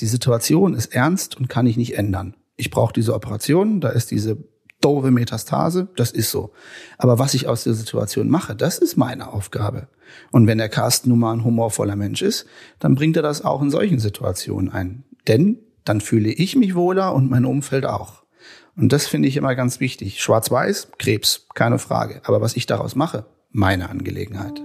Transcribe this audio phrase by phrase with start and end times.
[0.00, 2.34] die Situation ist ernst und kann ich nicht ändern.
[2.56, 4.38] Ich brauche diese Operation, da ist diese
[4.80, 6.52] doofe Metastase, das ist so.
[6.98, 9.88] Aber was ich aus der Situation mache, das ist meine Aufgabe.
[10.30, 12.46] Und wenn der Carsten nun mal ein humorvoller Mensch ist,
[12.78, 15.04] dann bringt er das auch in solchen Situationen ein.
[15.26, 18.22] Denn dann fühle ich mich wohler und mein Umfeld auch.
[18.76, 20.20] Und das finde ich immer ganz wichtig.
[20.20, 22.20] Schwarz-Weiß, Krebs, keine Frage.
[22.24, 24.62] Aber was ich daraus mache, meine Angelegenheit.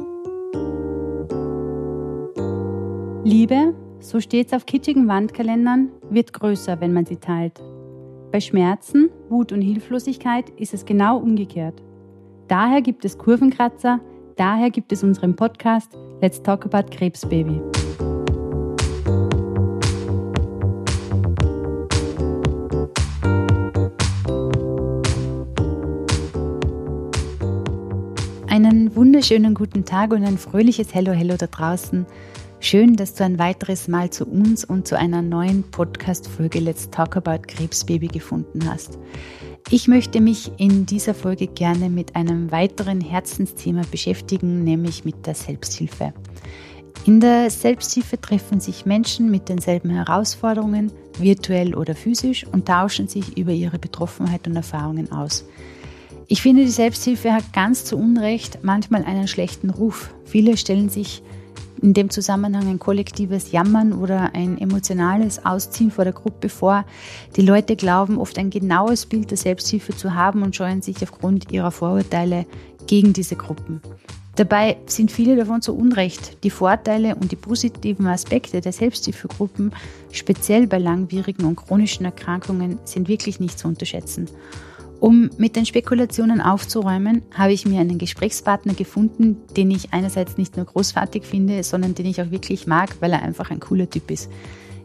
[3.26, 3.74] Liebe,
[4.04, 7.64] so steht es auf kitschigen Wandkalendern, wird größer, wenn man sie teilt.
[8.34, 11.82] Bei Schmerzen, Wut und Hilflosigkeit ist es genau umgekehrt.
[12.50, 14.02] Daher gibt es Kurvenkratzer,
[14.36, 17.62] daher gibt es unseren Podcast Let's Talk About Krebsbaby.
[28.50, 32.06] Einen wunderschönen guten Tag und ein fröhliches Hello, Hello da draußen.
[32.66, 37.18] Schön, dass du ein weiteres Mal zu uns und zu einer neuen Podcast-Folge Let's Talk
[37.18, 38.98] About Krebsbaby gefunden hast.
[39.70, 45.36] Ich möchte mich in dieser Folge gerne mit einem weiteren Herzensthema beschäftigen, nämlich mit der
[45.36, 46.14] Selbsthilfe.
[47.06, 50.90] In der Selbsthilfe treffen sich Menschen mit denselben Herausforderungen,
[51.20, 55.46] virtuell oder physisch, und tauschen sich über ihre Betroffenheit und Erfahrungen aus.
[56.30, 60.14] Ich finde, die Selbsthilfe hat ganz zu Unrecht manchmal einen schlechten Ruf.
[60.24, 61.22] Viele stellen sich
[61.82, 66.86] in dem Zusammenhang ein kollektives Jammern oder ein emotionales Ausziehen vor der Gruppe vor.
[67.36, 71.52] Die Leute glauben oft ein genaues Bild der Selbsthilfe zu haben und scheuen sich aufgrund
[71.52, 72.46] ihrer Vorurteile
[72.88, 73.82] gegen diese Gruppen.
[74.36, 76.44] Dabei sind viele davon zu Unrecht.
[76.44, 79.74] Die Vorteile und die positiven Aspekte der Selbsthilfegruppen,
[80.12, 84.28] speziell bei langwierigen und chronischen Erkrankungen, sind wirklich nicht zu unterschätzen.
[85.04, 90.56] Um mit den Spekulationen aufzuräumen, habe ich mir einen Gesprächspartner gefunden, den ich einerseits nicht
[90.56, 94.10] nur großartig finde, sondern den ich auch wirklich mag, weil er einfach ein cooler Typ
[94.10, 94.32] ist.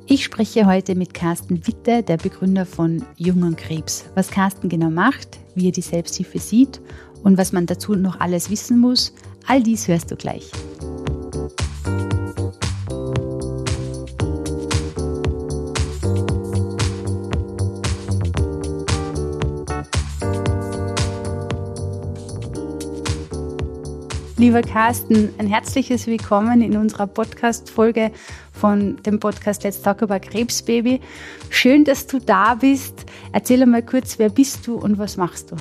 [0.07, 4.07] Ich spreche heute mit Carsten Witte, der Begründer von Jung und Krebs.
[4.17, 6.81] Was Carsten genau macht, wie er die Selbsthilfe sieht
[7.23, 9.15] und was man dazu noch alles wissen muss,
[9.47, 10.51] all dies hörst du gleich.
[24.39, 28.13] Lieber Carsten, ein herzliches Willkommen in unserer Podcast-Folge
[28.53, 31.01] von dem Podcast Let's Talk About Krebsbaby.
[31.51, 33.05] Schön, dass du da bist.
[33.33, 35.57] Erzähl mal kurz, wer bist du und was machst du?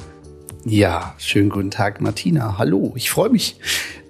[0.63, 2.59] Ja, schönen guten Tag, Martina.
[2.59, 3.59] Hallo, ich freue mich,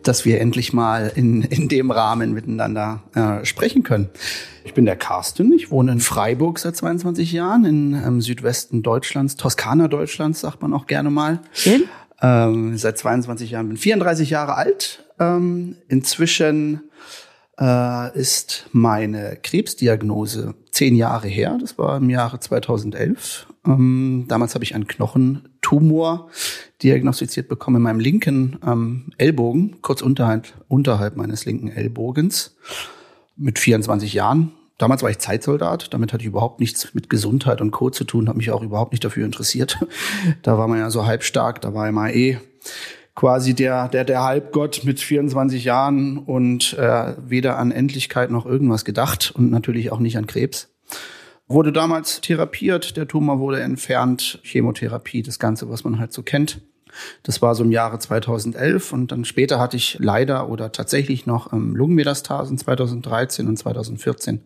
[0.03, 4.09] dass wir endlich mal in, in dem Rahmen miteinander äh, sprechen können.
[4.65, 9.37] Ich bin der Carsten, ich wohne in Freiburg seit 22 Jahren im ähm, Südwesten Deutschlands,
[9.37, 11.39] Toskana Deutschlands, sagt man auch gerne mal.
[11.53, 11.85] Schön.
[12.21, 15.03] Ähm, seit 22 Jahren, bin 34 Jahre alt.
[15.19, 16.81] Ähm, inzwischen
[17.59, 21.57] äh, ist meine Krebsdiagnose zehn Jahre her.
[21.59, 23.47] Das war im Jahre 2011.
[23.65, 26.29] Ähm, damals habe ich einen Knochentumor
[26.83, 32.55] diagnostiziert bekommen in meinem linken ähm, Ellbogen, kurz unterhalb, unterhalb meines linken Ellbogens.
[33.35, 37.71] Mit 24 Jahren Damals war ich Zeitsoldat, damit hatte ich überhaupt nichts mit Gesundheit und
[37.71, 37.89] Co.
[37.89, 39.77] zu tun, habe mich auch überhaupt nicht dafür interessiert.
[40.43, 42.37] Da war man ja so halbstark, da war immer eh
[43.15, 48.85] quasi der, der, der Halbgott mit 24 Jahren und äh, weder an Endlichkeit noch irgendwas
[48.85, 50.69] gedacht und natürlich auch nicht an Krebs.
[51.47, 56.61] Wurde damals therapiert, der Tumor wurde entfernt, Chemotherapie, das Ganze, was man halt so kennt.
[57.23, 61.53] Das war so im Jahre 2011 und dann später hatte ich leider oder tatsächlich noch
[61.53, 64.41] ähm, Lungenmetastasen 2013 und 2014.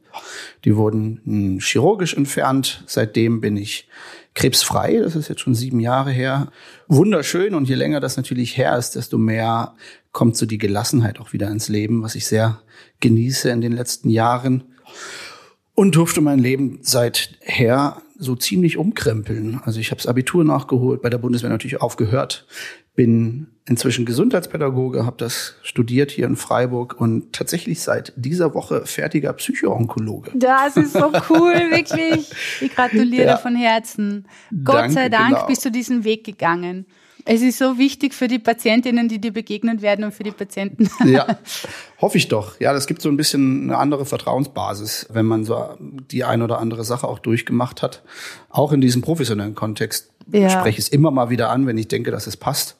[0.65, 2.83] Die wurden hm, chirurgisch entfernt.
[2.87, 3.87] Seitdem bin ich
[4.33, 4.97] krebsfrei.
[4.97, 6.51] Das ist jetzt schon sieben Jahre her.
[6.87, 9.75] Wunderschön und je länger das natürlich her ist, desto mehr
[10.11, 12.61] kommt so die Gelassenheit auch wieder ins Leben, was ich sehr
[12.99, 14.63] genieße in den letzten Jahren
[15.81, 19.61] und durfte mein Leben seither so ziemlich umkrempeln.
[19.65, 22.45] Also ich habe das Abitur nachgeholt, bei der Bundeswehr natürlich aufgehört,
[22.93, 29.33] bin inzwischen Gesundheitspädagoge, habe das studiert hier in Freiburg und tatsächlich seit dieser Woche fertiger
[29.33, 30.29] Psychoonkologe.
[30.35, 32.29] Das ist so cool, wirklich.
[32.61, 33.37] Ich gratuliere ja.
[33.37, 34.27] von Herzen.
[34.63, 35.47] Gott Danke, sei Dank genau.
[35.47, 36.85] bist du diesen Weg gegangen.
[37.25, 40.89] Es ist so wichtig für die Patientinnen, die dir begegnen werden und für die Patienten.
[41.05, 41.39] Ja,
[42.01, 42.59] hoffe ich doch.
[42.59, 46.59] Ja, das gibt so ein bisschen eine andere Vertrauensbasis, wenn man so die ein oder
[46.59, 48.03] andere Sache auch durchgemacht hat.
[48.49, 50.49] Auch in diesem professionellen Kontext ja.
[50.49, 52.77] spreche ich es immer mal wieder an, wenn ich denke, dass es passt.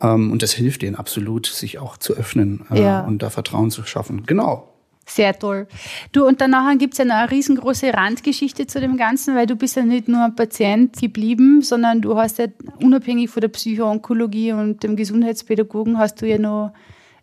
[0.00, 3.00] Ähm, und das hilft denen absolut, sich auch zu öffnen äh, ja.
[3.00, 4.24] und da Vertrauen zu schaffen.
[4.26, 4.68] Genau.
[5.08, 5.66] Sehr toll.
[6.12, 9.56] Du, und danach gibt es ja noch eine riesengroße Randgeschichte zu dem Ganzen, weil du
[9.56, 12.46] bist ja nicht nur ein Patient geblieben, sondern du hast ja
[12.82, 16.72] unabhängig von der Psychoonkologie und dem Gesundheitspädagogen hast du ja noch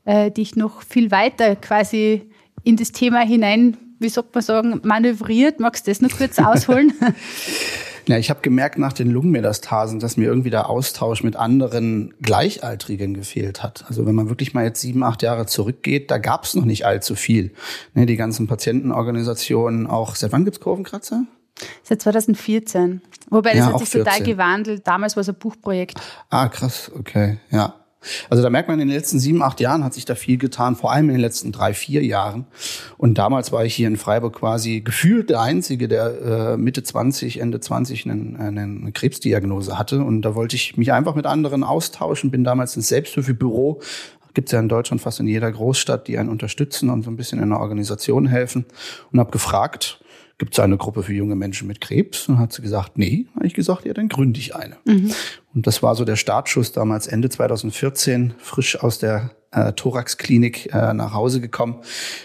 [0.03, 2.29] äh, dich noch viel weiter quasi
[2.63, 5.59] in das Thema hinein wie sagt man sagen, manövriert.
[5.59, 6.93] Magst du das noch kurz ausholen?
[8.07, 13.15] Ja, ich habe gemerkt nach den Lungenmetastasen, dass mir irgendwie der Austausch mit anderen Gleichaltrigen
[13.15, 13.85] gefehlt hat.
[13.87, 16.85] Also wenn man wirklich mal jetzt sieben, acht Jahre zurückgeht, da gab es noch nicht
[16.85, 17.51] allzu viel.
[17.93, 21.25] Ne, die ganzen Patientenorganisationen, auch seit wann gibt's Kurvenkratzer?
[21.83, 23.01] Seit 2014.
[23.29, 24.85] Wobei das ja, hat sich total gewandelt.
[24.85, 25.99] Damals war es ein Buchprojekt.
[26.29, 27.73] Ah, krass, okay, ja.
[28.29, 30.75] Also da merkt man, in den letzten sieben, acht Jahren hat sich da viel getan,
[30.75, 32.45] vor allem in den letzten drei, vier Jahren.
[32.97, 37.39] Und damals war ich hier in Freiburg quasi gefühlt der Einzige, der äh, Mitte 20,
[37.39, 40.03] Ende 20 einen, eine Krebsdiagnose hatte.
[40.03, 43.81] Und da wollte ich mich einfach mit anderen austauschen, bin damals ins Selbsthilfebüro
[44.35, 47.15] gibt es ja in Deutschland fast in jeder Großstadt, die einen unterstützen und so ein
[47.15, 48.65] bisschen in der Organisation helfen.
[49.11, 50.03] Und habe gefragt,
[50.37, 52.27] gibt es eine Gruppe für junge Menschen mit Krebs?
[52.27, 53.27] Und hat sie gesagt, nee.
[53.35, 54.77] Habe ich gesagt, ja, dann gründe ich eine.
[54.85, 55.11] Mhm.
[55.55, 60.93] Und das war so der Startschuss damals Ende 2014, frisch aus der äh, Thorax-Klinik äh,
[60.93, 61.81] nach Hause gekommen,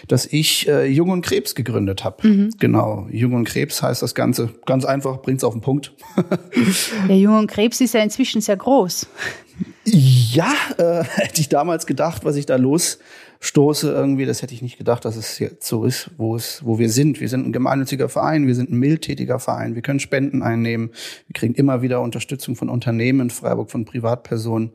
[0.09, 2.27] dass ich äh, Jung und Krebs gegründet habe.
[2.27, 2.49] Mhm.
[2.59, 5.93] Genau, Jung und Krebs heißt das Ganze ganz einfach, bringt's auf den Punkt.
[7.07, 9.07] der Jung und Krebs ist ja inzwischen sehr groß.
[9.85, 12.99] Ja, äh, hätte ich damals gedacht, was ich da los
[13.43, 16.77] stoße irgendwie, das hätte ich nicht gedacht, dass es jetzt so ist, wo es, wo
[16.77, 17.19] wir sind.
[17.19, 20.91] Wir sind ein gemeinnütziger Verein, wir sind ein mildtätiger Verein, wir können Spenden einnehmen,
[21.27, 24.71] wir kriegen immer wieder Unterstützung von Unternehmen in Freiburg, von Privatpersonen,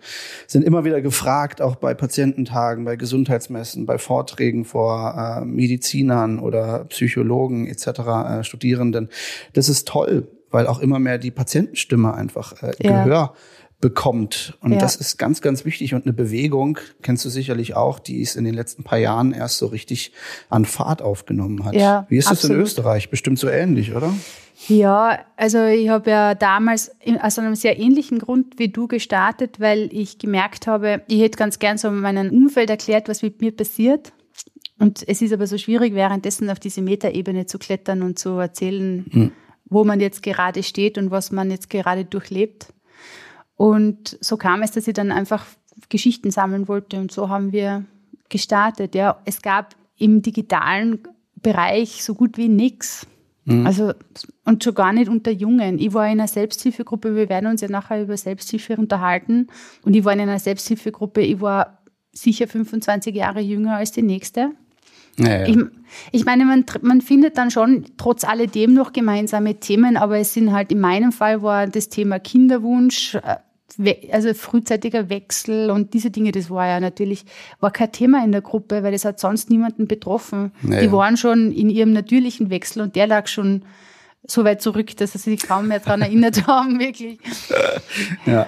[0.48, 6.86] sind immer wieder gefragt, auch bei Patiententagen, bei Gesundheitsmessen, bei Vorträgen vor äh, Medizinern oder
[6.86, 9.10] Psychologen etc., äh, Studierenden.
[9.52, 13.04] Das ist toll, weil auch immer mehr die Patientenstimme einfach äh, ja.
[13.04, 13.34] Gehör
[13.80, 14.56] bekommt.
[14.60, 14.78] Und ja.
[14.78, 15.94] das ist ganz, ganz wichtig.
[15.94, 19.58] Und eine Bewegung, kennst du sicherlich auch, die es in den letzten paar Jahren erst
[19.58, 20.12] so richtig
[20.48, 21.74] an Fahrt aufgenommen hat.
[21.74, 23.10] Ja, Wie ist das in Österreich?
[23.10, 24.14] Bestimmt so ähnlich, oder?
[24.68, 26.90] Ja, also ich habe ja damals
[27.20, 31.58] aus einem sehr ähnlichen Grund wie du gestartet, weil ich gemerkt habe, ich hätte ganz
[31.58, 34.12] gern so meinem Umfeld erklärt, was mit mir passiert.
[34.78, 39.06] Und es ist aber so schwierig, währenddessen auf diese Metaebene zu klettern und zu erzählen,
[39.10, 39.32] hm.
[39.66, 42.68] wo man jetzt gerade steht und was man jetzt gerade durchlebt.
[43.56, 45.44] Und so kam es, dass ich dann einfach
[45.88, 47.84] Geschichten sammeln wollte und so haben wir
[48.28, 48.94] gestartet.
[48.94, 51.00] Ja, es gab im digitalen
[51.36, 53.06] Bereich so gut wie nichts.
[53.44, 53.66] Mhm.
[53.66, 53.92] Also,
[54.44, 55.78] und schon gar nicht unter Jungen.
[55.78, 59.46] Ich war in einer Selbsthilfegruppe, wir werden uns ja nachher über Selbsthilfe unterhalten.
[59.82, 61.78] Und ich war in einer Selbsthilfegruppe, ich war
[62.12, 64.50] sicher 25 Jahre jünger als die nächste.
[65.18, 65.46] Ja, ja.
[65.46, 65.56] Ich,
[66.12, 70.52] ich, meine, man, man findet dann schon trotz alledem noch gemeinsame Themen, aber es sind
[70.52, 73.36] halt in meinem Fall war das Thema Kinderwunsch, äh,
[74.10, 77.24] also frühzeitiger Wechsel und diese Dinge, das war ja natürlich,
[77.60, 80.52] war kein Thema in der Gruppe, weil es hat sonst niemanden betroffen.
[80.62, 80.82] Naja.
[80.82, 83.62] Die waren schon in ihrem natürlichen Wechsel und der lag schon
[84.26, 87.18] so weit zurück, dass sie sich kaum mehr daran erinnert haben, wirklich.
[88.24, 88.46] Ja.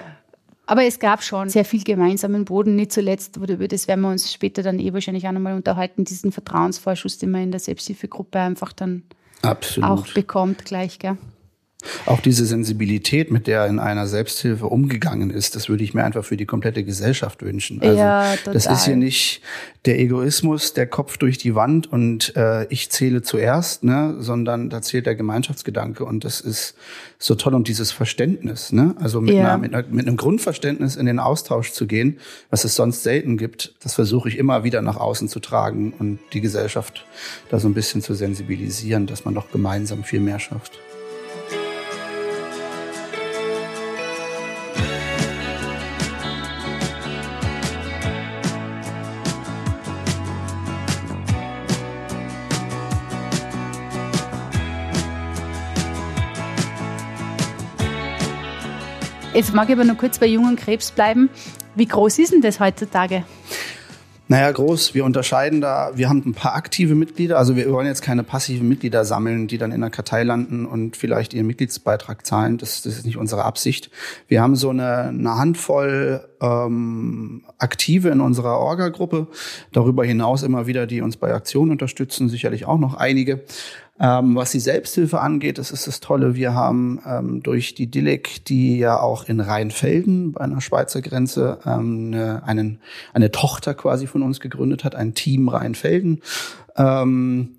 [0.65, 4.31] Aber es gab schon sehr viel gemeinsamen Boden, nicht zuletzt, über das werden wir uns
[4.31, 8.71] später dann eh wahrscheinlich auch nochmal unterhalten, diesen Vertrauensvorschuss, den man in der Selbsthilfegruppe einfach
[8.71, 9.03] dann
[9.41, 9.89] Absolut.
[9.89, 11.17] auch bekommt gleich, gell?
[12.05, 16.25] Auch diese Sensibilität, mit der in einer Selbsthilfe umgegangen ist, das würde ich mir einfach
[16.25, 17.81] für die komplette Gesellschaft wünschen.
[17.81, 18.53] Also ja, total.
[18.53, 19.41] das ist hier nicht
[19.85, 24.81] der Egoismus, der Kopf durch die Wand und äh, ich zähle zuerst, ne, sondern da
[24.81, 26.75] zählt der Gemeinschaftsgedanke und das ist
[27.17, 29.45] so toll und dieses Verständnis, ne, also mit, ja.
[29.45, 33.37] einer, mit, einer, mit einem Grundverständnis in den Austausch zu gehen, was es sonst selten
[33.37, 37.05] gibt, das versuche ich immer wieder nach außen zu tragen und die Gesellschaft
[37.49, 40.77] da so ein bisschen zu sensibilisieren, dass man doch gemeinsam viel mehr schafft.
[59.39, 61.29] Jetzt mag ich aber noch kurz bei jungen Krebs bleiben.
[61.73, 63.23] Wie groß ist denn das heutzutage?
[64.27, 64.93] Naja, groß.
[64.93, 67.37] Wir unterscheiden da, wir haben ein paar aktive Mitglieder.
[67.37, 70.97] Also wir wollen jetzt keine passiven Mitglieder sammeln, die dann in der Kartei landen und
[70.97, 72.57] vielleicht ihren Mitgliedsbeitrag zahlen.
[72.57, 73.89] Das, das ist nicht unsere Absicht.
[74.27, 79.27] Wir haben so eine, eine Handvoll ähm, Aktive in unserer Orga-Gruppe.
[79.71, 82.27] Darüber hinaus immer wieder, die uns bei Aktionen unterstützen.
[82.27, 83.45] Sicherlich auch noch einige.
[83.99, 86.35] Ähm, was die Selbsthilfe angeht, das ist das Tolle.
[86.35, 91.59] Wir haben ähm, durch die DILIC, die ja auch in Rheinfelden bei einer Schweizer Grenze
[91.65, 92.79] ähm, eine, einen,
[93.13, 96.21] eine Tochter quasi von uns gegründet hat, ein Team Rheinfelden.
[96.77, 97.57] Ähm,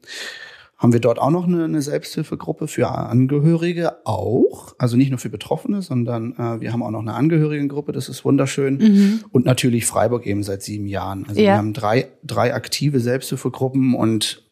[0.80, 5.28] haben wir dort auch noch eine, eine Selbsthilfegruppe für Angehörige auch, also nicht nur für
[5.28, 9.24] Betroffene, sondern äh, wir haben auch noch eine Angehörigengruppe, das ist wunderschön mhm.
[9.30, 11.26] und natürlich Freiburg eben seit sieben Jahren.
[11.28, 11.48] Also ja.
[11.48, 14.42] wir haben drei drei aktive Selbsthilfegruppen und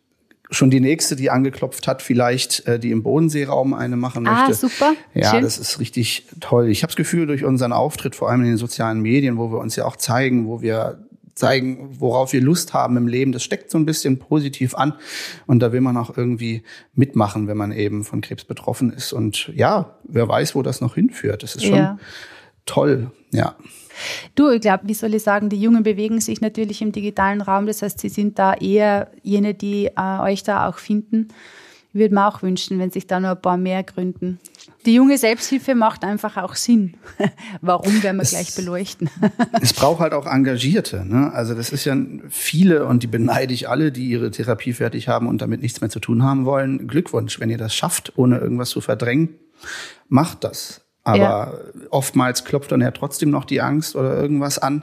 [0.50, 4.66] schon die nächste, die angeklopft hat, vielleicht äh, die im Bodenseeraum eine machen ah, möchte.
[4.66, 4.94] Ah, super.
[5.14, 5.42] Ja, Schön.
[5.42, 6.68] das ist richtig toll.
[6.68, 9.58] Ich habe das Gefühl, durch unseren Auftritt, vor allem in den sozialen Medien, wo wir
[9.58, 10.98] uns ja auch zeigen, wo wir
[11.34, 13.32] zeigen, worauf wir Lust haben im Leben.
[13.32, 14.94] Das steckt so ein bisschen positiv an.
[15.46, 16.62] Und da will man auch irgendwie
[16.94, 19.12] mitmachen, wenn man eben von Krebs betroffen ist.
[19.12, 21.42] Und ja, wer weiß, wo das noch hinführt.
[21.42, 21.98] Das ist schon ja.
[22.66, 23.54] toll, ja.
[24.34, 27.66] Du, ich glaube, wie soll ich sagen, die Jungen bewegen sich natürlich im digitalen Raum.
[27.66, 31.28] Das heißt, sie sind da eher jene, die äh, euch da auch finden.
[31.94, 34.38] Würde mir auch wünschen, wenn sich da noch ein paar mehr gründen.
[34.84, 36.94] Die junge Selbsthilfe macht einfach auch Sinn.
[37.62, 39.10] Warum werden wir es, gleich beleuchten?
[39.60, 41.04] es braucht halt auch Engagierte.
[41.06, 41.32] Ne?
[41.32, 41.96] Also das ist ja
[42.28, 45.90] viele und die beneide ich alle, die ihre Therapie fertig haben und damit nichts mehr
[45.90, 46.88] zu tun haben wollen.
[46.88, 49.30] Glückwunsch, wenn ihr das schafft, ohne irgendwas zu verdrängen,
[50.08, 50.87] macht das.
[51.08, 51.52] Aber ja.
[51.90, 54.82] oftmals klopft dann ja trotzdem noch die Angst oder irgendwas an.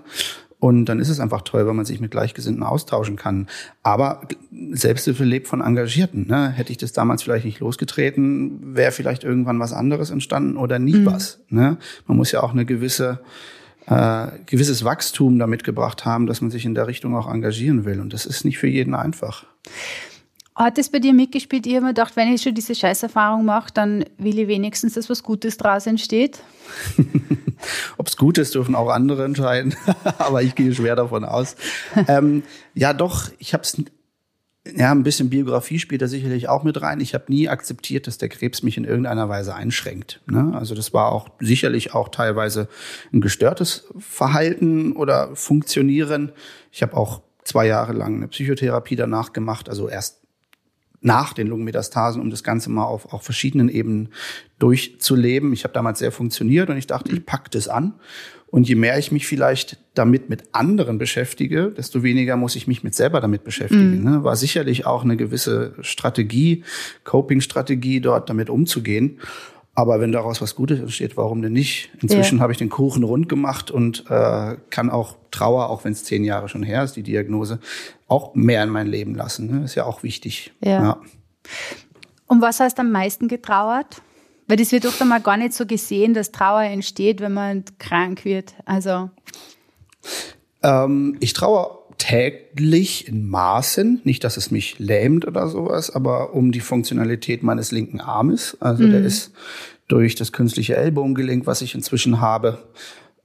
[0.59, 3.47] Und dann ist es einfach toll, wenn man sich mit Gleichgesinnten austauschen kann.
[3.83, 4.21] Aber
[4.71, 6.25] Selbsthilfe lebt von Engagierten.
[6.27, 6.49] Ne?
[6.49, 10.95] Hätte ich das damals vielleicht nicht losgetreten, wäre vielleicht irgendwann was anderes entstanden oder nie
[10.95, 11.05] mhm.
[11.05, 11.39] was.
[11.49, 11.77] Ne?
[12.07, 13.19] Man muss ja auch eine gewisse
[13.85, 17.99] äh, gewisses Wachstum damit gebracht haben, dass man sich in der Richtung auch engagieren will.
[17.99, 19.45] Und das ist nicht für jeden einfach.
[20.55, 21.67] Hat es bei dir mitgespielt?
[21.67, 25.09] Ich habe mir gedacht, wenn ich schon diese Scheißerfahrung mache, dann will ich wenigstens, dass
[25.09, 26.39] was Gutes draus entsteht.
[27.97, 29.75] Ob es gut ist, dürfen auch andere entscheiden.
[30.17, 31.57] Aber ich gehe schwer davon aus.
[32.07, 32.43] ähm,
[32.73, 33.77] ja, doch, ich habe es
[34.73, 36.99] ja, ein bisschen Biografie spielt da sicherlich auch mit rein.
[36.99, 40.21] Ich habe nie akzeptiert, dass der Krebs mich in irgendeiner Weise einschränkt.
[40.25, 40.53] Ne?
[40.55, 42.67] Also das war auch sicherlich auch teilweise
[43.13, 46.31] ein gestörtes Verhalten oder Funktionieren.
[46.71, 50.24] Ich habe auch zwei Jahre lang eine Psychotherapie danach gemacht, also erst
[51.05, 54.09] nach den Lungenmetastasen, um das Ganze mal auf, auf verschiedenen Ebenen
[54.57, 55.53] durchzuleben.
[55.53, 57.93] Ich habe damals sehr funktioniert und ich dachte, ich pack das an.
[58.47, 62.83] Und je mehr ich mich vielleicht damit mit anderen beschäftige, desto weniger muss ich mich
[62.83, 63.99] mit selber damit beschäftigen.
[63.99, 64.03] Mhm.
[64.03, 64.23] Ne?
[64.23, 66.63] War sicherlich auch eine gewisse Strategie,
[67.03, 69.19] Coping-Strategie, dort damit umzugehen.
[69.77, 71.89] Aber wenn daraus was Gutes entsteht, warum denn nicht?
[72.01, 72.41] Inzwischen ja.
[72.41, 76.23] habe ich den Kuchen rund gemacht und äh, kann auch Trauer, auch wenn es zehn
[76.23, 77.59] Jahre schon her ist, die Diagnose,
[78.07, 79.47] auch mehr in mein Leben lassen.
[79.51, 79.65] Ne?
[79.65, 80.53] Ist ja auch wichtig.
[80.63, 80.81] Ja.
[80.81, 81.01] ja.
[82.27, 84.01] Um was hast du am meisten getrauert?
[84.47, 88.23] Weil das wird oft einmal gar nicht so gesehen, dass Trauer entsteht, wenn man krank
[88.23, 88.53] wird.
[88.65, 89.09] Also.
[90.63, 96.51] Ähm, ich trauere täglich in Maßen, nicht, dass es mich lähmt oder sowas, aber um
[96.51, 98.57] die Funktionalität meines linken Armes.
[98.59, 98.91] Also mhm.
[98.91, 99.31] der ist
[99.87, 102.59] durch das künstliche Ellbogengelenk, was ich inzwischen habe.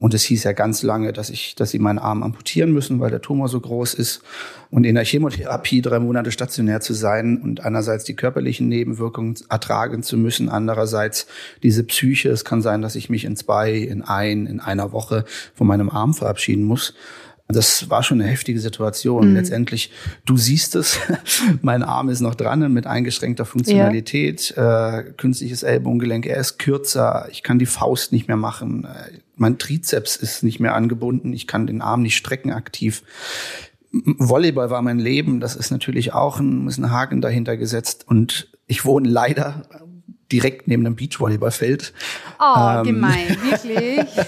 [0.00, 3.10] Und es hieß ja ganz lange, dass ich, dass sie meinen Arm amputieren müssen, weil
[3.10, 4.22] der Tumor so groß ist.
[4.70, 10.02] Und in der Chemotherapie drei Monate stationär zu sein und einerseits die körperlichen Nebenwirkungen ertragen
[10.02, 11.26] zu müssen, andererseits
[11.62, 12.30] diese Psyche.
[12.30, 15.90] Es kann sein, dass ich mich in zwei, in ein, in einer Woche von meinem
[15.90, 16.94] Arm verabschieden muss.
[17.52, 19.30] Das war schon eine heftige Situation.
[19.30, 19.36] Mhm.
[19.36, 19.90] Letztendlich,
[20.24, 20.98] du siehst es,
[21.62, 24.98] mein Arm ist noch dran mit eingeschränkter Funktionalität, ja.
[24.98, 29.58] äh, künstliches Ellbogengelenk, er ist kürzer, ich kann die Faust nicht mehr machen, äh, mein
[29.58, 33.02] Trizeps ist nicht mehr angebunden, ich kann den Arm nicht strecken aktiv.
[33.92, 38.48] Volleyball war mein Leben, das ist natürlich auch ein, ist ein Haken dahinter gesetzt und
[38.66, 39.64] ich wohne leider
[40.32, 41.92] direkt neben einem Beachvolleyballfeld.
[42.38, 44.06] Oh, ähm, gemein, wirklich.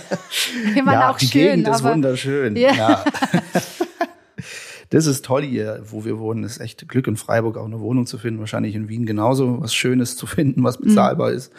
[0.74, 2.56] Ich ja, auch die schön, Gegend ist wunderschön.
[2.56, 2.72] Ja.
[2.72, 3.04] ja.
[4.90, 6.42] das ist toll hier, wo wir wohnen.
[6.42, 8.40] Das ist echt Glück in Freiburg auch eine Wohnung zu finden.
[8.40, 11.36] Wahrscheinlich in Wien genauso was Schönes zu finden, was bezahlbar mhm.
[11.36, 11.52] ist.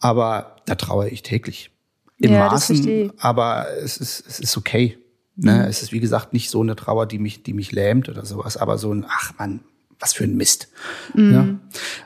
[0.00, 1.70] Aber da traue ich täglich.
[2.18, 4.98] In ja, Maßen, aber es ist, es ist okay.
[5.36, 5.52] Ne?
[5.52, 5.60] Mhm.
[5.62, 8.56] Es ist, wie gesagt, nicht so eine Trauer, die mich, die mich lähmt oder sowas,
[8.56, 9.60] aber so ein, ach man,
[10.04, 10.68] was für ein Mist.
[11.14, 11.32] Mhm.
[11.32, 11.46] Ja.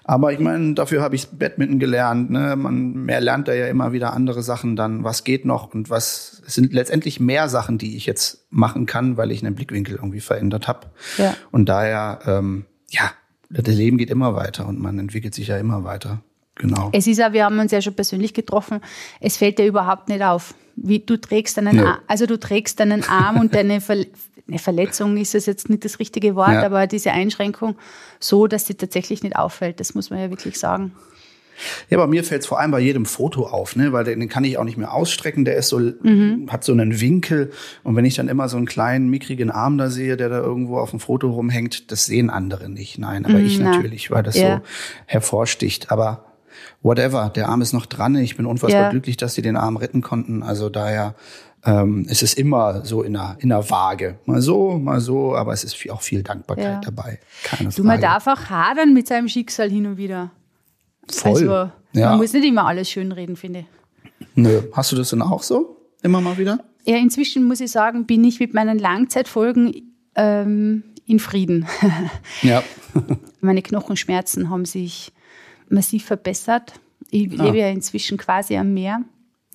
[0.05, 2.31] Aber ich meine, dafür habe ich Badminton gelernt.
[2.31, 2.55] Ne?
[2.55, 6.40] Man mehr lernt da ja immer wieder andere Sachen dann, was geht noch und was
[6.47, 10.21] es sind letztendlich mehr Sachen, die ich jetzt machen kann, weil ich einen Blickwinkel irgendwie
[10.21, 10.87] verändert habe.
[11.17, 11.35] Ja.
[11.50, 13.11] Und daher, ähm, ja,
[13.50, 16.23] das Leben geht immer weiter und man entwickelt sich ja immer weiter.
[16.55, 16.90] Genau.
[16.93, 18.81] Es ist ja, wir haben uns ja schon persönlich getroffen,
[19.21, 20.55] es fällt dir überhaupt nicht auf.
[20.76, 21.83] Wie du trägst deinen nee.
[21.83, 24.05] Arm, also du trägst deinen Arm und deine Ver
[24.49, 26.64] eine Verletzung ist es jetzt nicht das richtige Wort, ja.
[26.64, 27.76] aber diese Einschränkung
[28.19, 30.93] so, dass sie tatsächlich nicht auffällt, das muss man ja wirklich sagen.
[31.90, 33.93] Ja, bei mir fällt es vor allem bei jedem Foto auf, ne?
[33.93, 35.45] weil den kann ich auch nicht mehr ausstrecken.
[35.45, 36.47] Der ist so, mhm.
[36.50, 37.50] hat so einen Winkel.
[37.83, 40.78] Und wenn ich dann immer so einen kleinen, mickrigen Arm da sehe, der da irgendwo
[40.78, 42.99] auf dem Foto rumhängt, das sehen andere nicht.
[42.99, 43.73] Nein, aber mhm, ich na.
[43.73, 44.59] natürlich, weil das ja.
[44.59, 44.62] so
[45.07, 45.90] hervorsticht.
[45.90, 46.26] Aber
[46.83, 48.14] whatever, der Arm ist noch dran.
[48.17, 48.90] Ich bin unfassbar ja.
[48.90, 50.43] glücklich, dass sie den Arm retten konnten.
[50.43, 51.14] Also daher
[51.65, 54.19] ähm, es ist immer so in einer, in einer Waage.
[54.27, 56.81] Mal so, mal so, aber es ist auch viel Dankbarkeit ja.
[56.81, 57.19] dabei.
[57.43, 57.87] Keine du, Frage.
[57.87, 60.31] man darf auch hadern mit seinem Schicksal hin und wieder.
[61.11, 61.33] Voll.
[61.33, 62.11] Also, ja.
[62.11, 63.67] man muss nicht immer alles schönreden, finde ich.
[64.35, 64.62] Nö.
[64.73, 65.77] Hast du das denn auch so?
[66.03, 66.61] Immer mal wieder?
[66.85, 71.67] Ja, inzwischen muss ich sagen, bin ich mit meinen Langzeitfolgen ähm, in Frieden.
[72.43, 72.62] ja.
[73.41, 75.12] Meine Knochenschmerzen haben sich
[75.69, 76.75] massiv verbessert.
[77.11, 77.45] Ich ah.
[77.45, 79.03] lebe ja inzwischen quasi am Meer.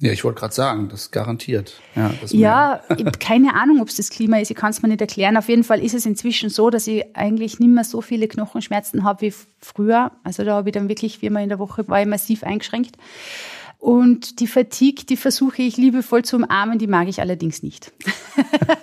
[0.03, 1.79] Ja, ich wollte gerade sagen, das garantiert.
[1.95, 4.51] Ja, das ja ich habe keine Ahnung, ob es das Klima ist.
[4.51, 5.37] Ich kann es mir nicht erklären.
[5.37, 9.05] Auf jeden Fall ist es inzwischen so, dass ich eigentlich nicht mehr so viele Knochenschmerzen
[9.05, 10.11] habe wie früher.
[10.25, 12.97] Also da habe ich dann wirklich viermal in der Woche war ich massiv eingeschränkt.
[13.79, 17.93] Und die Fatigue, die versuche ich liebevoll zu umarmen, die mag ich allerdings nicht.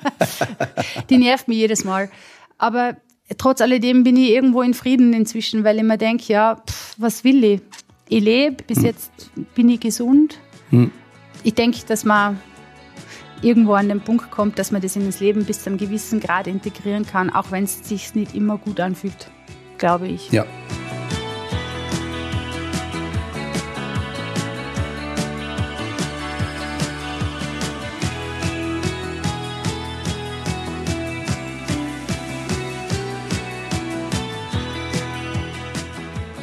[1.11, 2.11] die nervt mich jedes Mal.
[2.57, 2.97] Aber
[3.37, 7.25] trotz alledem bin ich irgendwo in Frieden inzwischen, weil ich mir denke, ja, pff, was
[7.25, 7.61] will ich?
[8.09, 8.85] Ich lebe, bis hm.
[8.87, 9.12] jetzt
[9.55, 10.39] bin ich gesund.
[10.71, 10.91] Hm
[11.42, 12.40] ich denke, dass man
[13.42, 16.20] irgendwo an den Punkt kommt, dass man das in das Leben bis zu einem gewissen
[16.20, 19.30] Grad integrieren kann, auch wenn es sich nicht immer gut anfühlt,
[19.78, 20.30] glaube ich.
[20.30, 20.44] Ja.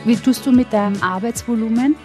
[0.06, 1.98] Wie tust du mit deinem Arbeitsvolumen?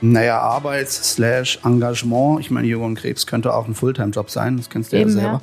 [0.00, 2.40] Naja, Arbeit slash Engagement.
[2.40, 5.42] Ich meine, Jürgen Krebs könnte auch ein Fulltime-Job sein, das kennst du Eben, ja selber.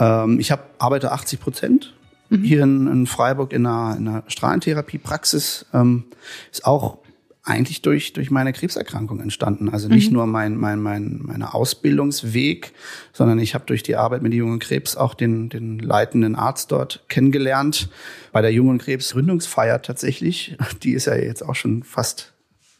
[0.00, 0.24] Ja.
[0.24, 1.94] Ähm, ich hab, arbeite 80 Prozent
[2.30, 2.42] mhm.
[2.42, 5.66] hier in, in, Freiburg in einer, in einer Strahlentherapie-Praxis.
[5.72, 6.04] Ähm,
[6.50, 6.98] ist auch
[7.44, 9.70] eigentlich durch, durch meine Krebserkrankung entstanden.
[9.70, 10.16] Also nicht mhm.
[10.16, 12.72] nur mein, mein, mein, meine Ausbildungsweg,
[13.12, 17.04] sondern ich habe durch die Arbeit mit Jungen Krebs auch den, den leitenden Arzt dort
[17.08, 17.88] kennengelernt.
[18.32, 20.56] Bei der Jungen Krebs Gründungsfeier tatsächlich.
[20.82, 22.34] Die ist ja jetzt auch schon fast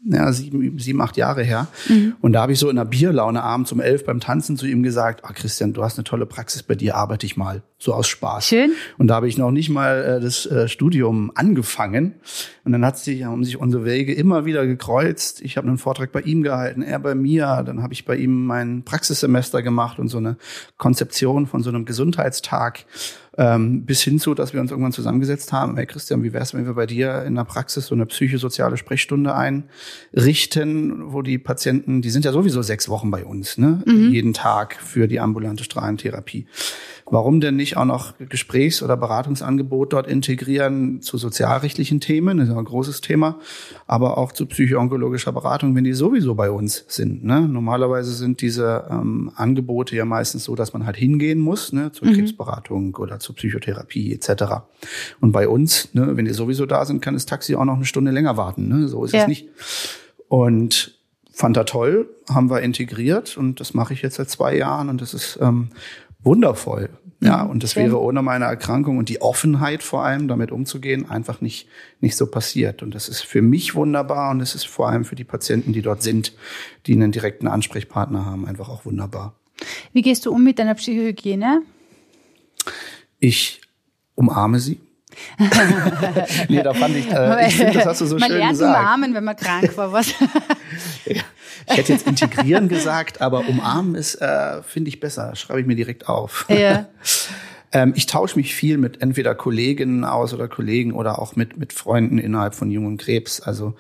[0.05, 1.67] ja, sieben, sieben, acht Jahre her.
[1.89, 2.15] Mhm.
[2.21, 4.83] Und da habe ich so in einer Bierlaune abends um elf beim Tanzen zu ihm
[4.83, 7.63] gesagt, ah Christian, du hast eine tolle Praxis, bei dir arbeite ich mal.
[7.79, 8.47] So aus Spaß.
[8.47, 8.73] Schön.
[8.97, 12.15] Und da habe ich noch nicht mal äh, das äh, Studium angefangen.
[12.65, 15.41] Und dann hat sich, haben sich unsere Wege immer wieder gekreuzt.
[15.43, 17.63] Ich habe einen Vortrag bei ihm gehalten, er bei mir.
[17.67, 20.37] Dann habe ich bei ihm mein Praxissemester gemacht und so eine
[20.77, 22.85] Konzeption von so einem Gesundheitstag.
[23.41, 26.67] Ähm, bis hin zu, dass wir uns irgendwann zusammengesetzt haben, hey Christian, wie wär's, wenn
[26.67, 32.11] wir bei dir in der Praxis so eine psychosoziale Sprechstunde einrichten, wo die Patienten, die
[32.11, 33.81] sind ja sowieso sechs Wochen bei uns, ne?
[33.87, 34.11] Mhm.
[34.11, 36.47] jeden Tag für die ambulante Strahlentherapie.
[37.11, 42.55] Warum denn nicht auch noch Gesprächs- oder Beratungsangebot dort integrieren zu sozialrechtlichen Themen, das ist
[42.55, 43.39] ein großes Thema,
[43.87, 47.25] aber auch zu psychoonkologischer Beratung, wenn die sowieso bei uns sind.
[47.25, 47.49] Ne?
[47.49, 52.09] Normalerweise sind diese ähm, Angebote ja meistens so, dass man halt hingehen muss, ne, zur
[52.09, 52.15] mhm.
[52.15, 54.65] Krebsberatung oder zur Psychotherapie etc.
[55.21, 57.87] Und bei uns, ne, wenn die sowieso da sind, kann das Taxi auch noch eine
[57.87, 58.69] Stunde länger warten.
[58.69, 58.89] Ne?
[58.89, 59.23] So ist ja.
[59.23, 59.49] es nicht.
[60.29, 60.99] Und
[61.39, 65.01] fand er toll, haben wir integriert und das mache ich jetzt seit zwei Jahren und
[65.01, 65.69] das ist ähm,
[66.21, 66.91] wundervoll.
[67.21, 71.41] Ja, und das wäre ohne meine Erkrankung und die Offenheit vor allem, damit umzugehen, einfach
[71.41, 71.67] nicht,
[72.01, 72.81] nicht so passiert.
[72.81, 75.83] Und das ist für mich wunderbar und es ist vor allem für die Patienten, die
[75.83, 76.33] dort sind,
[76.87, 79.35] die einen direkten Ansprechpartner haben, einfach auch wunderbar.
[79.93, 81.63] Wie gehst du um mit deiner Psychohygiene?
[83.19, 83.63] Ich
[84.15, 84.81] umarme sie.
[86.49, 88.79] nee, da fand ich, äh, ich finde, das hast du so man schön lernt gesagt.
[88.79, 90.15] umarmen, wenn man krank war, was?
[91.71, 95.37] Ich hätte jetzt integrieren gesagt, aber umarmen ist, äh, finde ich besser.
[95.37, 96.47] Schreibe ich mir direkt auf.
[96.49, 96.87] Ja.
[97.73, 101.75] ähm, ich tausche mich viel mit entweder Kolleginnen aus oder Kollegen oder auch mit, mit
[101.75, 103.41] Freunden innerhalb von Jungen Krebs.
[103.41, 103.75] Also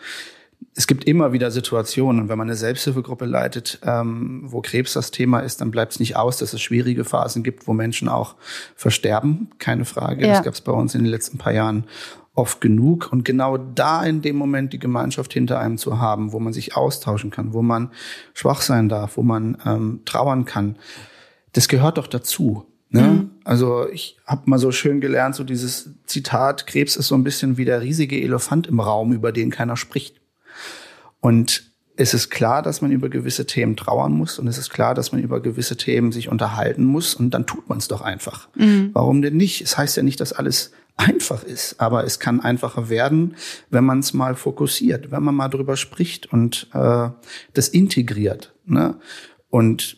[0.75, 5.41] es gibt immer wieder Situationen, wenn man eine Selbsthilfegruppe leitet, ähm, wo Krebs das Thema
[5.41, 8.37] ist, dann bleibt es nicht aus, dass es schwierige Phasen gibt, wo Menschen auch
[8.77, 9.51] versterben.
[9.59, 10.25] Keine Frage.
[10.25, 10.35] Ja.
[10.35, 11.85] Das gab es bei uns in den letzten paar Jahren
[12.35, 13.09] oft genug.
[13.11, 16.77] Und genau da in dem Moment die Gemeinschaft hinter einem zu haben, wo man sich
[16.77, 17.91] austauschen kann, wo man
[18.33, 20.77] schwach sein darf, wo man ähm, trauern kann,
[21.55, 22.67] das gehört doch dazu.
[22.91, 23.03] Ne?
[23.03, 23.31] Mhm.
[23.45, 27.57] Also ich habe mal so schön gelernt, so dieses Zitat, Krebs ist so ein bisschen
[27.57, 30.18] wie der riesige Elefant im Raum, über den keiner spricht.
[31.21, 34.95] Und es ist klar, dass man über gewisse Themen trauern muss und es ist klar,
[34.95, 38.49] dass man über gewisse Themen sich unterhalten muss und dann tut man es doch einfach.
[38.55, 38.91] Mhm.
[38.93, 39.63] Warum denn nicht?
[39.63, 43.35] Es heißt ja nicht, dass alles einfach ist, aber es kann einfacher werden,
[43.71, 47.09] wenn man es mal fokussiert, wenn man mal drüber spricht und äh,
[47.55, 48.55] das integriert.
[48.65, 48.97] Ne?
[49.51, 49.97] Und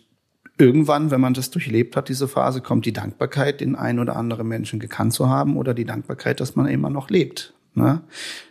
[0.56, 4.46] irgendwann, wenn man das durchlebt hat, diese Phase, kommt die Dankbarkeit, den ein oder anderen
[4.48, 7.54] Menschen gekannt zu haben oder die Dankbarkeit, dass man immer noch lebt.
[7.74, 8.02] Ne?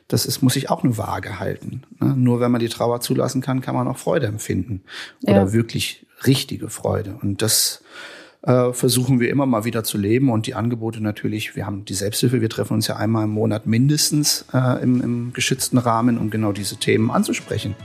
[0.10, 1.84] Das ist, muss sich auch eine Waage halten.
[2.02, 2.14] Ne?
[2.18, 4.82] Nur wenn man die Trauer zulassen kann, kann man auch Freude empfinden
[5.24, 5.54] oder ja.
[5.54, 7.18] wirklich richtige Freude.
[7.22, 7.84] Und das
[8.42, 11.94] äh, versuchen wir immer mal wieder zu leben und die Angebote natürlich, wir haben die
[11.94, 16.30] Selbsthilfe, wir treffen uns ja einmal im Monat mindestens äh, im, im geschützten Rahmen, um
[16.30, 17.76] genau diese Themen anzusprechen.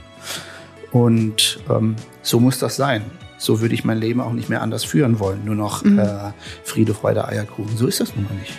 [0.91, 3.03] Und ähm, so muss das sein.
[3.37, 5.43] So würde ich mein Leben auch nicht mehr anders führen wollen.
[5.45, 5.99] Nur noch mhm.
[5.99, 6.31] äh,
[6.63, 7.75] Friede, Freude, Eierkuchen.
[7.77, 8.53] So ist das nun mal nicht.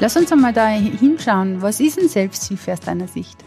[0.00, 1.60] Lass uns einmal da hinschauen.
[1.60, 3.38] Was ist denn Selbsthilfe aus deiner Sicht?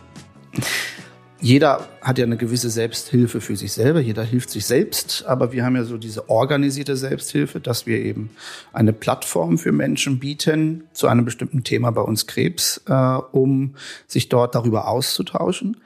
[1.42, 5.66] jeder hat ja eine gewisse Selbsthilfe für sich selber, jeder hilft sich selbst, aber wir
[5.66, 8.30] haben ja so diese organisierte Selbsthilfe, dass wir eben
[8.74, 13.76] eine Plattform für Menschen bieten zu einem bestimmten Thema bei uns Krebs, äh, um
[14.08, 15.78] sich dort darüber auszutauschen,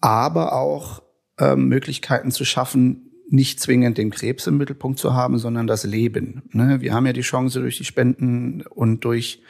[0.00, 1.02] aber auch
[1.38, 6.44] äh, Möglichkeiten zu schaffen, nicht zwingend den Krebs im Mittelpunkt zu haben, sondern das Leben.
[6.52, 6.80] Ne?
[6.80, 9.42] Wir haben ja die Chance durch die Spenden und durch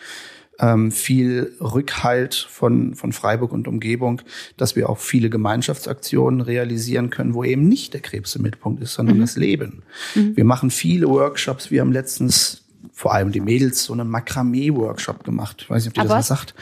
[0.58, 4.22] ähm, viel Rückhalt von, von Freiburg und Umgebung,
[4.56, 8.94] dass wir auch viele Gemeinschaftsaktionen realisieren können, wo eben nicht der Krebs im Mittelpunkt ist,
[8.94, 9.20] sondern mhm.
[9.22, 9.82] das Leben.
[10.14, 10.36] Mhm.
[10.36, 11.70] Wir machen viele Workshops.
[11.70, 15.62] Wir haben letztens vor allem die Mädels so einen Makramee-Workshop gemacht.
[15.62, 16.54] Ich weiß nicht, ob ihr das was sagt.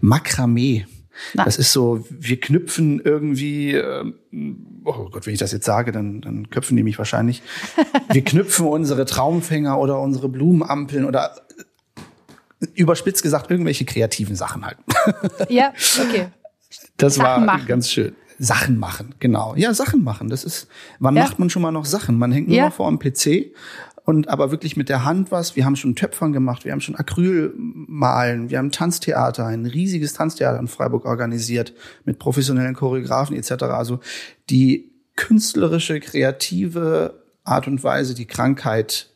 [0.00, 0.86] Makramee.
[1.34, 1.44] Na.
[1.44, 4.12] Das ist so, wir knüpfen irgendwie, äh,
[4.84, 7.42] oh Gott, wenn ich das jetzt sage, dann, dann köpfen die mich wahrscheinlich.
[8.12, 11.34] Wir knüpfen unsere Traumfänger oder unsere Blumenampeln oder
[12.74, 14.78] überspitzt gesagt, irgendwelche kreativen Sachen halt.
[15.48, 16.28] Ja, okay.
[16.96, 17.66] Das Sachen war machen.
[17.66, 18.14] ganz schön.
[18.38, 19.54] Sachen machen, genau.
[19.56, 20.28] Ja, Sachen machen.
[20.28, 21.22] Das ist, wann ja.
[21.24, 22.18] macht man schon mal noch Sachen?
[22.18, 22.66] Man hängt nur ja.
[22.66, 23.54] noch vor dem PC
[24.04, 25.56] und aber wirklich mit der Hand was.
[25.56, 30.12] Wir haben schon Töpfern gemacht, wir haben schon Acryl malen, wir haben Tanztheater, ein riesiges
[30.12, 33.64] Tanztheater in Freiburg organisiert mit professionellen Choreografen etc.
[33.64, 34.00] Also
[34.50, 39.10] die künstlerische, kreative Art und Weise, die Krankheit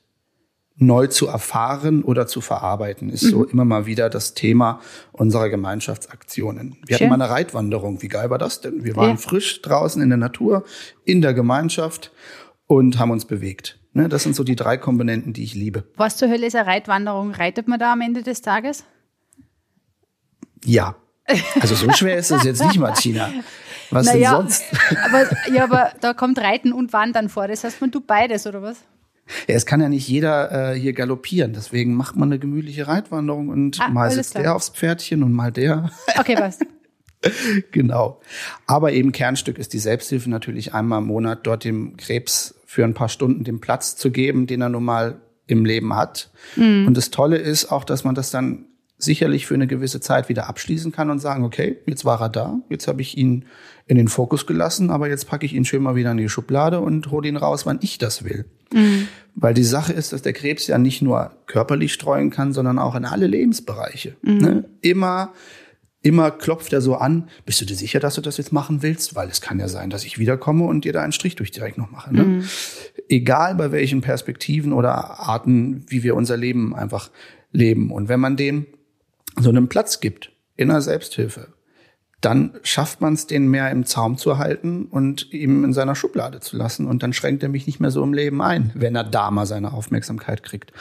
[0.81, 3.29] neu zu erfahren oder zu verarbeiten, ist mhm.
[3.29, 4.81] so immer mal wieder das Thema
[5.13, 6.79] unserer Gemeinschaftsaktionen.
[6.87, 7.11] Wir Schön.
[7.11, 8.03] hatten mal eine Reitwanderung.
[8.03, 8.83] Wie geil war das denn?
[8.83, 9.17] Wir waren ja.
[9.17, 10.65] frisch draußen in der Natur,
[11.05, 12.13] in der Gemeinschaft
[12.67, 13.79] und haben uns bewegt.
[13.93, 15.85] Ne, das sind so die drei Komponenten, die ich liebe.
[15.97, 17.33] Was zur Hölle ist eine Reitwanderung?
[17.33, 18.85] Reitet man da am Ende des Tages?
[20.65, 20.97] Ja.
[21.61, 23.31] Also so schwer ist es jetzt nicht, Martina.
[23.91, 24.65] Was naja, denn sonst?
[25.05, 27.49] Aber, ja, aber da kommt Reiten und Wandern vor.
[27.49, 28.79] Das heißt, man tut beides, oder was?
[29.49, 33.49] Ja, es kann ja nicht jeder äh, hier galoppieren, deswegen macht man eine gemütliche Reitwanderung
[33.49, 34.43] und ah, mal sitzt klar.
[34.43, 35.91] der aufs Pferdchen und mal der.
[36.19, 36.59] Okay, was?
[37.71, 38.21] genau.
[38.67, 42.95] Aber eben Kernstück ist die Selbsthilfe natürlich einmal im Monat dort dem Krebs für ein
[42.95, 46.31] paar Stunden den Platz zu geben, den er nun mal im Leben hat.
[46.57, 46.87] Mhm.
[46.87, 48.67] Und das Tolle ist auch, dass man das dann
[49.03, 52.61] sicherlich für eine gewisse Zeit wieder abschließen kann und sagen, okay, jetzt war er da,
[52.69, 53.47] jetzt habe ich ihn
[53.87, 56.81] in den Fokus gelassen, aber jetzt packe ich ihn schön mal wieder in die Schublade
[56.81, 58.45] und hole ihn raus, wann ich das will.
[58.73, 59.09] Mhm.
[59.35, 62.95] Weil die Sache ist, dass der Krebs ja nicht nur körperlich streuen kann, sondern auch
[62.95, 64.17] in alle Lebensbereiche.
[64.23, 64.39] Mhm.
[64.39, 64.65] Ne?
[64.81, 65.33] Immer,
[66.03, 69.17] immer klopft er so an, bist du dir sicher, dass du das jetzt machen willst?
[69.17, 71.77] Weil es kann ja sein, dass ich wiederkomme und dir da einen Strich durch direkt
[71.77, 72.15] noch mache.
[72.15, 72.23] Ne?
[72.23, 72.45] Mhm.
[73.09, 77.11] Egal bei welchen Perspektiven oder Arten, wie wir unser Leben einfach
[77.53, 77.91] leben.
[77.91, 78.67] Und wenn man dem
[79.39, 81.49] so einen Platz gibt in der Selbsthilfe,
[82.21, 86.41] dann schafft man es, den mehr im Zaum zu halten und ihm in seiner Schublade
[86.41, 86.87] zu lassen.
[86.87, 89.47] Und dann schränkt er mich nicht mehr so im Leben ein, wenn er da mal
[89.47, 90.73] seine Aufmerksamkeit kriegt.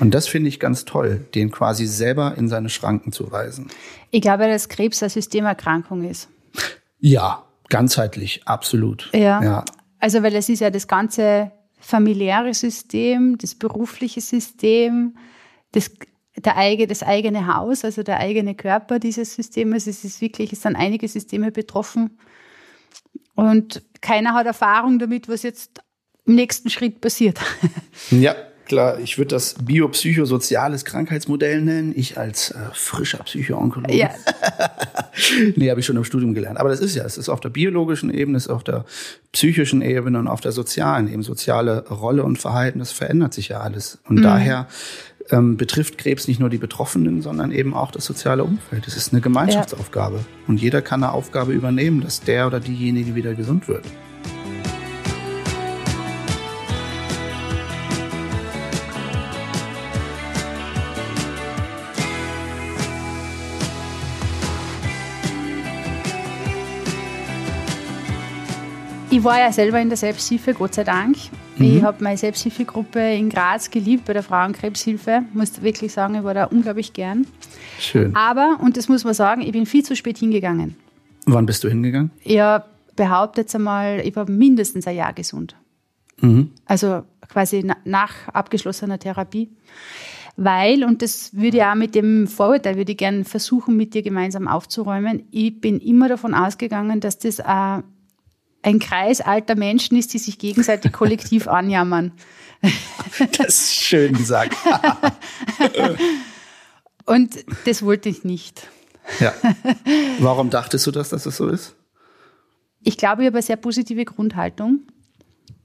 [0.00, 3.68] Und das finde ich ganz toll, den quasi selber in seine Schranken zu weisen.
[4.10, 6.28] Ich glaube, dass Krebs eine Systemerkrankung ist.
[6.98, 9.08] Ja, ganzheitlich, absolut.
[9.12, 9.42] Ja.
[9.42, 9.64] ja.
[10.00, 15.16] Also, weil es ist ja das ganze familiäre System, das berufliche System,
[15.70, 15.92] das
[16.44, 19.86] der eigene, das eigene Haus, also der eigene Körper dieses Systems.
[19.86, 22.18] Es ist wirklich, es sind einige Systeme betroffen.
[23.34, 25.80] Und keiner hat Erfahrung damit, was jetzt
[26.26, 27.38] im nächsten Schritt passiert.
[28.10, 29.00] Ja, klar.
[29.00, 31.92] Ich würde das biopsychosoziales Krankheitsmodell nennen.
[31.96, 33.96] Ich als äh, frischer Psychoonkologe.
[33.96, 34.10] Ja.
[35.56, 36.58] nee, habe ich schon im Studium gelernt.
[36.58, 38.84] Aber das ist ja, es ist auf der biologischen Ebene, es ist auf der
[39.32, 42.78] psychischen Ebene und auf der sozialen eben soziale Rolle und Verhalten.
[42.78, 43.98] Das verändert sich ja alles.
[44.08, 44.22] Und mhm.
[44.22, 44.68] daher
[45.30, 48.86] ähm, betrifft Krebs nicht nur die Betroffenen, sondern eben auch das soziale Umfeld.
[48.86, 50.16] Es ist eine Gemeinschaftsaufgabe.
[50.16, 50.24] Ja.
[50.46, 53.84] Und jeder kann eine Aufgabe übernehmen, dass der oder diejenige wieder gesund wird.
[69.10, 71.16] Ich war ja selber in der Selbsthilfe, Gott sei Dank.
[71.58, 71.76] Mhm.
[71.76, 75.22] Ich habe meine Selbsthilfegruppe in Graz geliebt bei der Frauenkrebshilfe.
[75.32, 77.26] Muss wirklich sagen, ich war da unglaublich gern.
[77.78, 78.14] Schön.
[78.14, 80.76] Aber, und das muss man sagen, ich bin viel zu spät hingegangen.
[81.26, 82.10] Wann bist du hingegangen?
[82.24, 82.40] Ich
[82.96, 85.56] behaupte jetzt einmal, ich war mindestens ein Jahr gesund.
[86.20, 86.50] Mhm.
[86.64, 89.50] Also quasi nach abgeschlossener Therapie.
[90.36, 94.02] Weil, und das würde ich auch mit dem Vorurteil, würde ich gerne versuchen, mit dir
[94.02, 97.82] gemeinsam aufzuräumen, ich bin immer davon ausgegangen, dass das auch
[98.62, 102.12] ein Kreis alter Menschen ist, die sich gegenseitig kollektiv anjammern.
[103.36, 104.56] Das ist schön gesagt.
[107.06, 108.66] Und das wollte ich nicht.
[109.20, 109.32] Ja.
[110.18, 111.74] Warum dachtest du, dass das so ist?
[112.82, 114.80] Ich glaube, ich habe eine sehr positive Grundhaltung.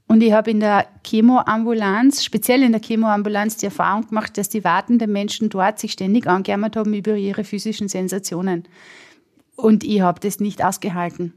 [0.06, 4.64] Und ich habe in der Chemoambulanz, speziell in der Chemoambulanz, die Erfahrung gemacht, dass die
[4.64, 8.64] wartenden Menschen dort sich ständig angejammert haben über ihre physischen Sensationen.
[9.56, 11.32] Und ich habe das nicht ausgehalten.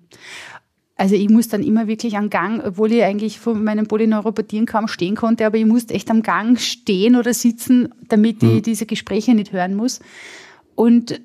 [0.97, 4.87] Also ich muss dann immer wirklich am Gang, obwohl ich eigentlich von meinen Polyneuropathien kaum
[4.87, 8.61] stehen konnte, aber ich musste echt am Gang stehen oder sitzen, damit ich mhm.
[8.63, 9.99] diese Gespräche nicht hören muss.
[10.73, 11.21] Und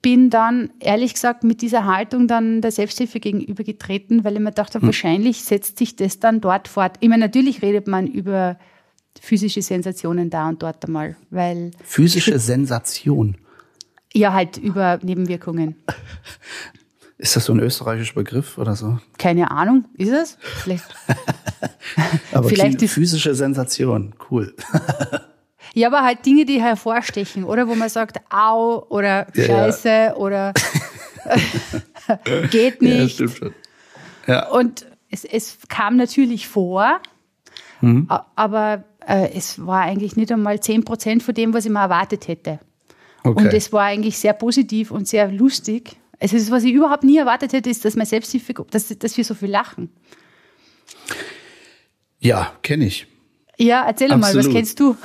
[0.00, 4.78] bin dann, ehrlich gesagt, mit dieser Haltung dann der Selbsthilfe gegenübergetreten, weil ich mir dachte,
[4.78, 4.86] mhm.
[4.86, 6.96] wahrscheinlich setzt sich das dann dort fort.
[7.00, 8.56] Ich meine, natürlich redet man über
[9.20, 11.72] physische Sensationen da und dort einmal, weil.
[11.82, 13.36] Physische Sensation?
[14.14, 15.74] Ja, halt über Nebenwirkungen.
[17.20, 18.98] Ist das so ein österreichischer Begriff oder so?
[19.18, 19.86] Keine Ahnung.
[19.94, 20.38] Ist es?
[20.40, 20.84] Vielleicht.
[22.32, 24.14] aber Vielleicht ist physische Sensation.
[24.30, 24.54] Cool.
[25.74, 27.66] ja, aber halt Dinge, die hervorstechen, oder?
[27.66, 30.14] Wo man sagt, au oder Scheiße ja.
[30.14, 30.54] oder
[32.52, 32.98] geht nicht.
[32.98, 33.54] Ja, stimmt schon.
[34.28, 34.48] Ja.
[34.50, 37.00] Und es, es kam natürlich vor,
[37.80, 38.08] mhm.
[38.36, 42.28] aber äh, es war eigentlich nicht einmal 10 Prozent von dem, was ich mir erwartet
[42.28, 42.60] hätte.
[43.24, 43.42] Okay.
[43.42, 45.96] Und es war eigentlich sehr positiv und sehr lustig.
[46.20, 49.24] Also das, was ich überhaupt nie erwartet hätte, ist, dass mein Selbsthilfe, dass, dass wir
[49.24, 49.90] so viel lachen.
[52.18, 53.06] Ja, kenne ich.
[53.56, 54.34] Ja, erzähl Absolut.
[54.34, 54.96] mal, was kennst du?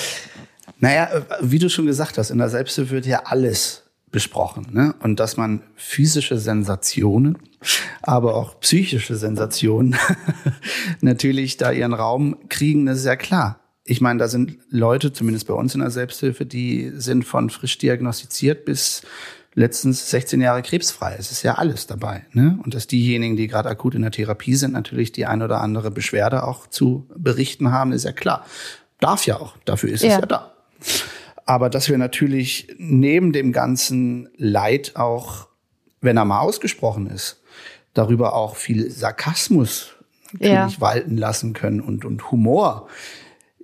[0.78, 4.68] naja, wie du schon gesagt hast, in der Selbsthilfe wird ja alles besprochen.
[4.70, 4.94] Ne?
[5.00, 7.38] Und dass man physische Sensationen,
[8.02, 9.96] aber auch psychische Sensationen
[11.00, 13.58] natürlich da ihren Raum kriegen, das ist ja klar.
[13.84, 17.78] Ich meine, da sind Leute, zumindest bei uns in der Selbsthilfe, die sind von frisch
[17.78, 19.02] diagnostiziert bis
[19.54, 21.16] letztens 16 Jahre krebsfrei.
[21.18, 22.24] Es ist ja alles dabei.
[22.32, 22.58] Ne?
[22.62, 25.90] Und dass diejenigen, die gerade akut in der Therapie sind, natürlich die ein oder andere
[25.90, 28.46] Beschwerde auch zu berichten haben, ist ja klar.
[29.00, 29.56] Darf ja auch.
[29.64, 30.10] Dafür ist ja.
[30.10, 30.52] es ja da.
[31.44, 35.48] Aber dass wir natürlich neben dem ganzen Leid auch,
[36.00, 37.42] wenn er mal ausgesprochen ist,
[37.94, 39.90] darüber auch viel Sarkasmus
[40.32, 40.80] natürlich ja.
[40.80, 42.88] walten lassen können und, und Humor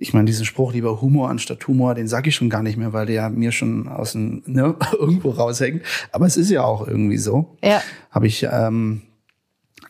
[0.01, 2.93] ich meine, diesen Spruch lieber Humor anstatt Humor, den sage ich schon gar nicht mehr,
[2.93, 5.83] weil der mir schon aus dem ne, irgendwo raushängt.
[6.11, 7.57] Aber es ist ja auch irgendwie so.
[7.61, 7.81] Ja.
[8.09, 9.01] Habe ich ähm,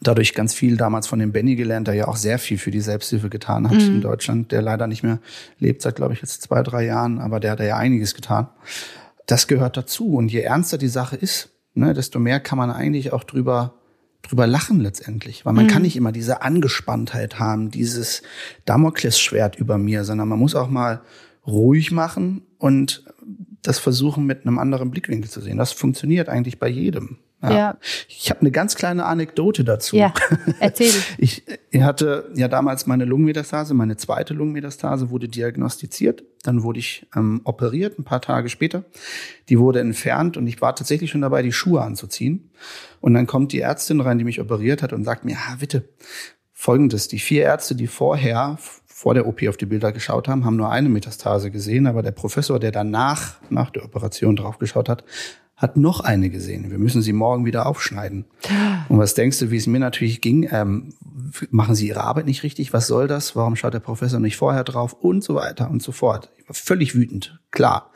[0.02, 2.82] dadurch ganz viel damals von dem Benny gelernt, der ja auch sehr viel für die
[2.82, 3.95] Selbsthilfe getan hat mhm.
[3.95, 5.19] in Deutschland, der leider nicht mehr
[5.60, 8.48] lebt seit, glaube ich, jetzt zwei, drei Jahren, aber der hat ja einiges getan.
[9.28, 10.15] Das gehört dazu.
[10.15, 13.79] Und je ernster die Sache ist, ne, desto mehr kann man eigentlich auch drüber
[14.30, 15.70] drüber lachen letztendlich, weil man mhm.
[15.70, 18.22] kann nicht immer diese Angespanntheit haben, dieses
[18.65, 21.02] Damoklesschwert über mir, sondern man muss auch mal
[21.48, 23.04] ruhig machen und
[23.62, 25.58] das versuchen mit einem anderen Blickwinkel zu sehen.
[25.58, 27.18] Das funktioniert eigentlich bei jedem.
[27.42, 27.52] Ja.
[27.52, 27.78] ja.
[28.08, 29.96] Ich habe eine ganz kleine Anekdote dazu.
[29.96, 30.13] Ja,
[30.60, 30.94] erzähl.
[31.18, 36.23] Ich, ich hatte ja damals meine Lungenmetastase, meine zweite Lungenmetastase wurde diagnostiziert.
[36.43, 38.86] Dann wurde ich ähm, operiert, ein paar Tage später.
[39.49, 42.51] Die wurde entfernt und ich war tatsächlich schon dabei, die Schuhe anzuziehen.
[43.01, 45.89] Und dann kommt die Ärztin rein, die mich operiert hat und sagt mir, ah, bitte,
[46.53, 50.58] folgendes, die vier Ärzte, die vorher vor der OP auf die Bilder geschaut haben, haben
[50.58, 55.05] nur eine Metastase gesehen, aber der Professor, der danach, nach der Operation drauf geschaut hat,
[55.60, 56.71] hat noch eine gesehen.
[56.71, 58.25] Wir müssen sie morgen wieder aufschneiden.
[58.88, 60.47] Und was denkst du, wie es mir natürlich ging?
[60.51, 60.93] Ähm,
[61.51, 62.73] machen Sie Ihre Arbeit nicht richtig?
[62.73, 63.36] Was soll das?
[63.36, 64.93] Warum schaut der Professor nicht vorher drauf?
[64.93, 66.29] Und so weiter und so fort.
[66.38, 67.91] Ich war völlig wütend, klar.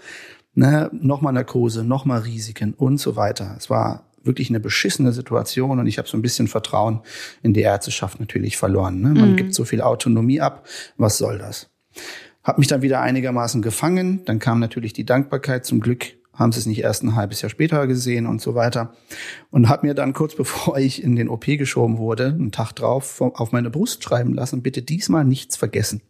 [0.56, 3.56] Ne, nochmal Narkose, nochmal Risiken und so weiter.
[3.58, 7.02] Es war wirklich eine beschissene Situation und ich habe so ein bisschen Vertrauen
[7.42, 9.02] in die Ärzteschaft natürlich verloren.
[9.02, 9.10] Ne?
[9.10, 9.36] Man mhm.
[9.36, 10.68] gibt so viel Autonomie ab.
[10.98, 11.70] Was soll das?
[12.44, 14.26] Hab mich dann wieder einigermaßen gefangen.
[14.26, 15.66] Dann kam natürlich die Dankbarkeit.
[15.66, 18.94] Zum Glück haben sie es nicht erst ein halbes Jahr später gesehen und so weiter.
[19.52, 23.22] Und habe mir dann kurz bevor ich in den OP geschoben wurde, einen Tag drauf
[23.22, 26.02] auf meine Brust schreiben lassen, bitte diesmal nichts vergessen.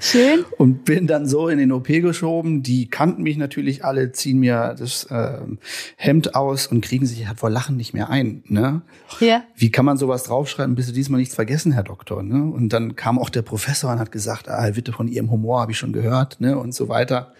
[0.00, 0.44] Schön.
[0.58, 2.62] Und bin dann so in den OP geschoben.
[2.62, 5.38] Die kannten mich natürlich alle, ziehen mir das äh,
[5.96, 8.42] Hemd aus und kriegen sich halt vor Lachen nicht mehr ein.
[8.46, 8.82] Ne?
[9.20, 9.42] Ja.
[9.56, 12.22] Wie kann man sowas draufschreiben, bis Sie diesmal nichts vergessen, Herr Doktor?
[12.22, 12.42] Ne?
[12.44, 15.72] Und dann kam auch der Professor und hat gesagt, ah, bitte von Ihrem Humor habe
[15.72, 16.58] ich schon gehört, ne?
[16.58, 17.32] Und so weiter.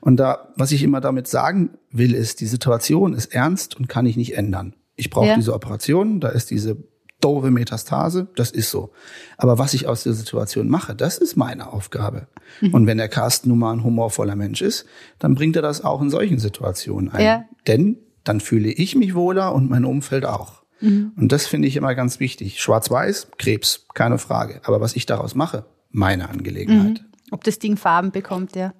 [0.00, 4.06] Und da, was ich immer damit sagen will, ist, die Situation ist ernst und kann
[4.06, 4.74] ich nicht ändern.
[4.96, 5.36] Ich brauche ja.
[5.36, 6.76] diese Operation, da ist diese
[7.24, 8.92] doofe Metastase, das ist so.
[9.38, 12.28] Aber was ich aus der Situation mache, das ist meine Aufgabe.
[12.60, 12.74] Mhm.
[12.74, 14.86] Und wenn der Carsten nun mal ein humorvoller Mensch ist,
[15.18, 17.24] dann bringt er das auch in solchen Situationen ein.
[17.24, 17.44] Ja.
[17.66, 20.62] Denn dann fühle ich mich wohler und mein Umfeld auch.
[20.80, 21.12] Mhm.
[21.16, 22.60] Und das finde ich immer ganz wichtig.
[22.60, 24.60] Schwarz-Weiß, Krebs, keine Frage.
[24.64, 27.00] Aber was ich daraus mache, meine Angelegenheit.
[27.02, 28.74] Mhm ob das Ding Farben bekommt, ja.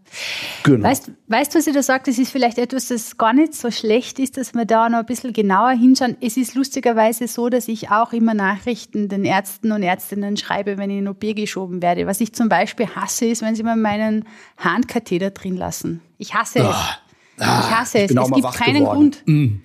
[0.64, 0.88] Genau.
[0.88, 2.04] Weißt, weißt du, was ich da sage?
[2.06, 5.06] Das ist vielleicht etwas, das gar nicht so schlecht ist, dass wir da noch ein
[5.06, 6.16] bisschen genauer hinschauen.
[6.22, 10.88] Es ist lustigerweise so, dass ich auch immer Nachrichten den Ärzten und Ärztinnen schreibe, wenn
[10.88, 12.06] ich in OP geschoben werde.
[12.06, 14.24] Was ich zum Beispiel hasse, ist, wenn sie mir meinen
[14.56, 16.00] Handkatheter drin lassen.
[16.16, 16.64] Ich hasse es.
[16.64, 16.98] Ah,
[17.36, 18.10] ich hasse es.
[18.10, 19.10] Es gibt keinen geworden.
[19.10, 19.22] Grund.
[19.26, 19.60] Mm.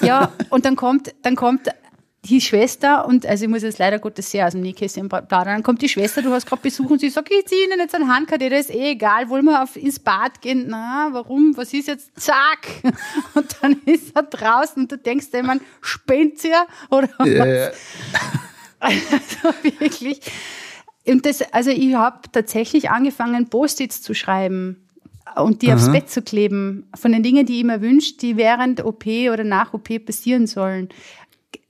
[0.00, 1.68] Ja, und dann kommt, dann kommt
[2.24, 5.62] die Schwester, und also ich muss jetzt leider Gottes sehr aus dem Nähkästchen plaudern, dann
[5.64, 8.14] kommt die Schwester, du hast gerade Besuch und sie sagt, ich ziehe Ihnen jetzt einen
[8.14, 10.66] Handkatheter, ist eh egal, wollen wir auf, ins Bad gehen?
[10.68, 11.56] Na, warum?
[11.56, 12.12] Was ist jetzt?
[12.20, 12.68] Zack!
[13.34, 17.68] Und dann ist er draußen und du denkst dir, man spinnt ja oder yeah.
[17.68, 17.76] was?
[18.78, 20.20] Also wirklich.
[21.06, 24.88] Und das, also ich habe tatsächlich angefangen, Post-its zu schreiben
[25.36, 25.76] und die Aha.
[25.76, 29.44] aufs Bett zu kleben von den Dingen, die ich mir wünsche, die während OP oder
[29.44, 30.88] nach OP passieren sollen.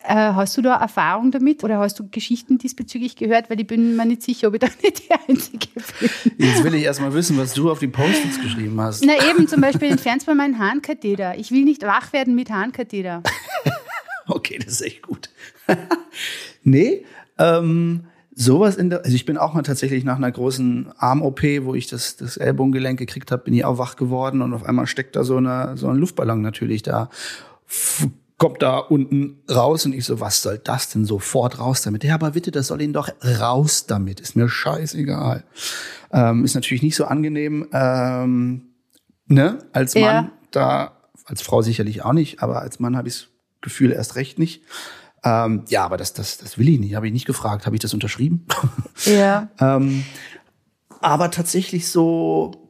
[0.04, 3.50] Äh, hast du da Erfahrung damit oder hast du Geschichten diesbezüglich gehört?
[3.50, 5.68] Weil ich bin mir nicht sicher, ob ich da nicht die Einzige
[6.00, 6.10] bin.
[6.38, 9.04] Jetzt will ich erstmal wissen, was du auf die Post-its geschrieben hast.
[9.04, 11.38] Na eben, zum Beispiel entfernt mal meinen Harnkatheter.
[11.38, 13.22] Ich will nicht wach werden mit Harnkatheter.
[14.26, 15.30] okay, das ist echt gut.
[16.64, 17.04] nee,
[17.38, 21.74] ähm, sowas in der, also ich bin auch mal tatsächlich nach einer großen Arm-OP, wo
[21.74, 25.16] ich das, das Ellbogengelenk gekriegt habe, bin ich auch wach geworden und auf einmal steckt
[25.16, 27.08] da so, eine, so ein Luftballon natürlich da
[28.42, 32.02] kommt da unten raus und ich so, was soll das denn sofort raus damit?
[32.02, 34.18] Ja, aber bitte, das soll ihn doch raus damit.
[34.18, 35.44] Ist mir scheißegal.
[36.12, 38.74] Ähm, ist natürlich nicht so angenehm, ähm,
[39.28, 40.32] ne, als Mann ja.
[40.50, 43.28] da, als Frau sicherlich auch nicht, aber als Mann habe ich das
[43.60, 44.64] Gefühl erst recht nicht.
[45.22, 46.96] Ähm, ja, aber das, das, das will ich nicht.
[46.96, 47.64] Habe ich nicht gefragt.
[47.64, 48.46] Habe ich das unterschrieben?
[49.04, 49.50] Ja.
[49.60, 50.04] ähm,
[51.00, 52.61] aber tatsächlich so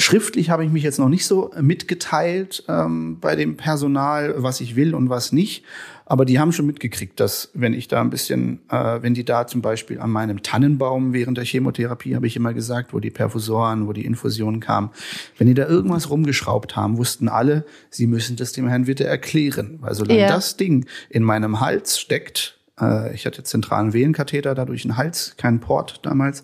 [0.00, 4.74] Schriftlich habe ich mich jetzt noch nicht so mitgeteilt ähm, bei dem Personal, was ich
[4.74, 5.64] will und was nicht.
[6.06, 9.46] Aber die haben schon mitgekriegt, dass wenn ich da ein bisschen, äh, wenn die da
[9.46, 13.86] zum Beispiel an meinem Tannenbaum während der Chemotherapie, habe ich immer gesagt, wo die Perfusoren,
[13.86, 14.90] wo die Infusionen kamen,
[15.38, 19.78] wenn die da irgendwas rumgeschraubt haben, wussten alle, sie müssen das dem Herrn Witte erklären.
[19.82, 20.28] Weil solange ja.
[20.28, 25.60] das Ding in meinem Hals steckt, äh, ich hatte zentralen Venenkatheter, dadurch einen Hals, keinen
[25.60, 26.42] Port damals,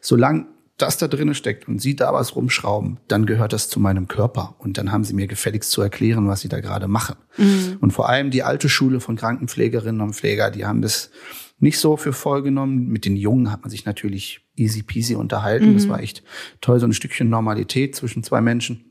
[0.00, 0.46] solange
[0.78, 4.54] das da drinnen steckt und Sie da was rumschrauben, dann gehört das zu meinem Körper.
[4.58, 7.16] Und dann haben Sie mir gefälligst zu erklären, was Sie da gerade machen.
[7.36, 7.78] Mhm.
[7.80, 11.10] Und vor allem die alte Schule von Krankenpflegerinnen und Pfleger, die haben das
[11.58, 12.86] nicht so für voll genommen.
[12.86, 15.70] Mit den Jungen hat man sich natürlich easy peasy unterhalten.
[15.70, 15.74] Mhm.
[15.74, 16.22] Das war echt
[16.60, 18.84] toll, so ein Stückchen Normalität zwischen zwei Menschen.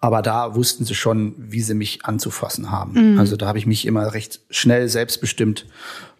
[0.00, 3.12] Aber da wussten sie schon, wie sie mich anzufassen haben.
[3.12, 3.18] Mhm.
[3.18, 5.66] Also da habe ich mich immer recht schnell selbstbestimmt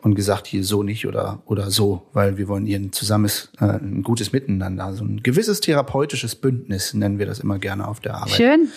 [0.02, 3.64] und gesagt, hier so nicht oder, oder so, weil wir wollen hier ein zusammes, äh,
[3.64, 4.94] ein gutes Miteinander.
[4.94, 8.30] So ein gewisses therapeutisches Bündnis nennen wir das immer gerne auf der Arbeit.
[8.30, 8.68] Schön.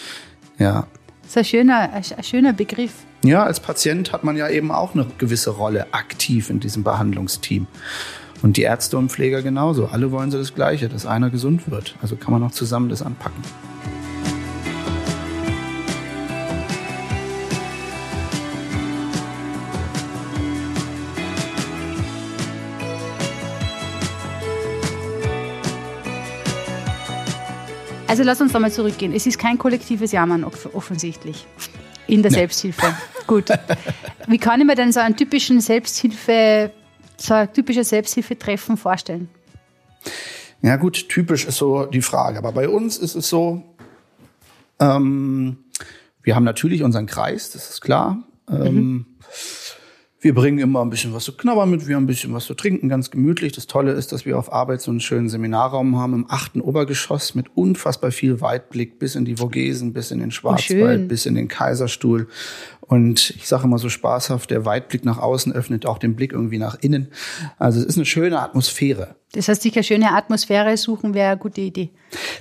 [0.59, 0.87] Ja.
[1.21, 2.93] Das ist ein schöner, ein schöner Begriff.
[3.23, 7.67] Ja, als Patient hat man ja eben auch eine gewisse Rolle aktiv in diesem Behandlungsteam.
[8.41, 9.85] Und die Ärzte und Pfleger genauso.
[9.85, 11.95] Alle wollen sie das Gleiche, dass einer gesund wird.
[12.01, 13.41] Also kann man auch zusammen das anpacken.
[28.13, 29.11] Also lass uns da mal zurückgehen.
[29.11, 31.47] Es ist kein kollektives Jammern offensichtlich
[32.05, 32.37] in der nee.
[32.37, 32.95] Selbsthilfe.
[33.25, 33.49] Gut.
[34.27, 36.71] Wie kann ich mir denn so einen typischen Selbsthilfe,
[37.17, 39.29] so ein typisches Selbsthilfetreffen vorstellen?
[40.61, 42.37] Ja gut, typisch ist so die Frage.
[42.37, 43.63] Aber bei uns ist es so,
[44.79, 45.57] ähm,
[46.21, 48.21] wir haben natürlich unseren Kreis, das ist klar.
[48.47, 49.05] Ähm, mhm.
[50.23, 52.53] Wir bringen immer ein bisschen was zu knabbern mit, wir haben ein bisschen was zu
[52.53, 53.51] trinken, ganz gemütlich.
[53.51, 57.35] Das Tolle ist, dass wir auf Arbeit so einen schönen Seminarraum haben im achten Obergeschoss
[57.35, 61.25] mit unfassbar viel Weitblick bis in die Vogesen, bis in den oh, Schwarzwald, oh, bis
[61.25, 62.29] in den Kaiserstuhl.
[62.79, 66.57] Und ich sage immer so spaßhaft, der Weitblick nach außen öffnet auch den Blick irgendwie
[66.57, 67.09] nach innen.
[67.59, 69.17] Also es ist eine schöne Atmosphäre.
[69.33, 71.89] Das heißt, sich eine schöne Atmosphäre suchen wäre eine gute Idee.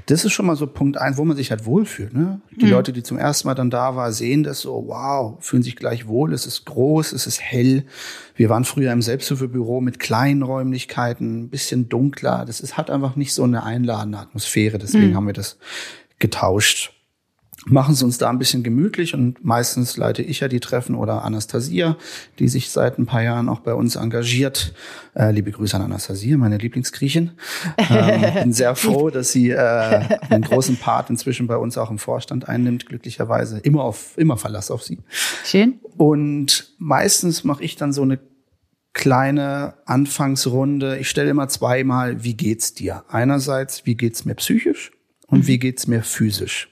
[0.07, 2.13] Das ist schon mal so Punkt eins, wo man sich halt wohlfühlt.
[2.13, 2.43] Ne?
[2.51, 2.71] Die mhm.
[2.71, 6.07] Leute, die zum ersten Mal dann da waren, sehen das so, wow, fühlen sich gleich
[6.07, 7.87] wohl, es ist groß, es ist hell.
[8.35, 12.45] Wir waren früher im Selbsthilfebüro mit kleinen Räumlichkeiten, ein bisschen dunkler.
[12.45, 14.77] Das ist, hat einfach nicht so eine einladende Atmosphäre.
[14.77, 15.17] Deswegen mhm.
[15.17, 15.57] haben wir das
[16.19, 16.93] getauscht
[17.67, 21.25] machen es uns da ein bisschen gemütlich und meistens leite ich ja die Treffen oder
[21.25, 21.97] Anastasia,
[22.39, 24.75] die sich seit ein paar Jahren auch bei uns engagiert.
[25.15, 27.33] Äh, liebe Grüße an Anastasia, meine Lieblingsgriechin.
[27.91, 29.57] Ähm, bin sehr froh, dass sie äh,
[30.31, 33.59] einen großen Part inzwischen bei uns auch im Vorstand einnimmt, glücklicherweise.
[33.59, 34.99] Immer auf, immer Verlass auf sie.
[35.45, 35.79] Schön.
[35.97, 38.19] Und meistens mache ich dann so eine
[38.93, 40.99] kleine Anfangsrunde.
[40.99, 43.05] Ich stelle immer zweimal, wie geht's dir?
[43.09, 44.93] Einerseits, wie geht's mir psychisch
[45.27, 45.47] und mhm.
[45.47, 46.72] wie geht's mir physisch?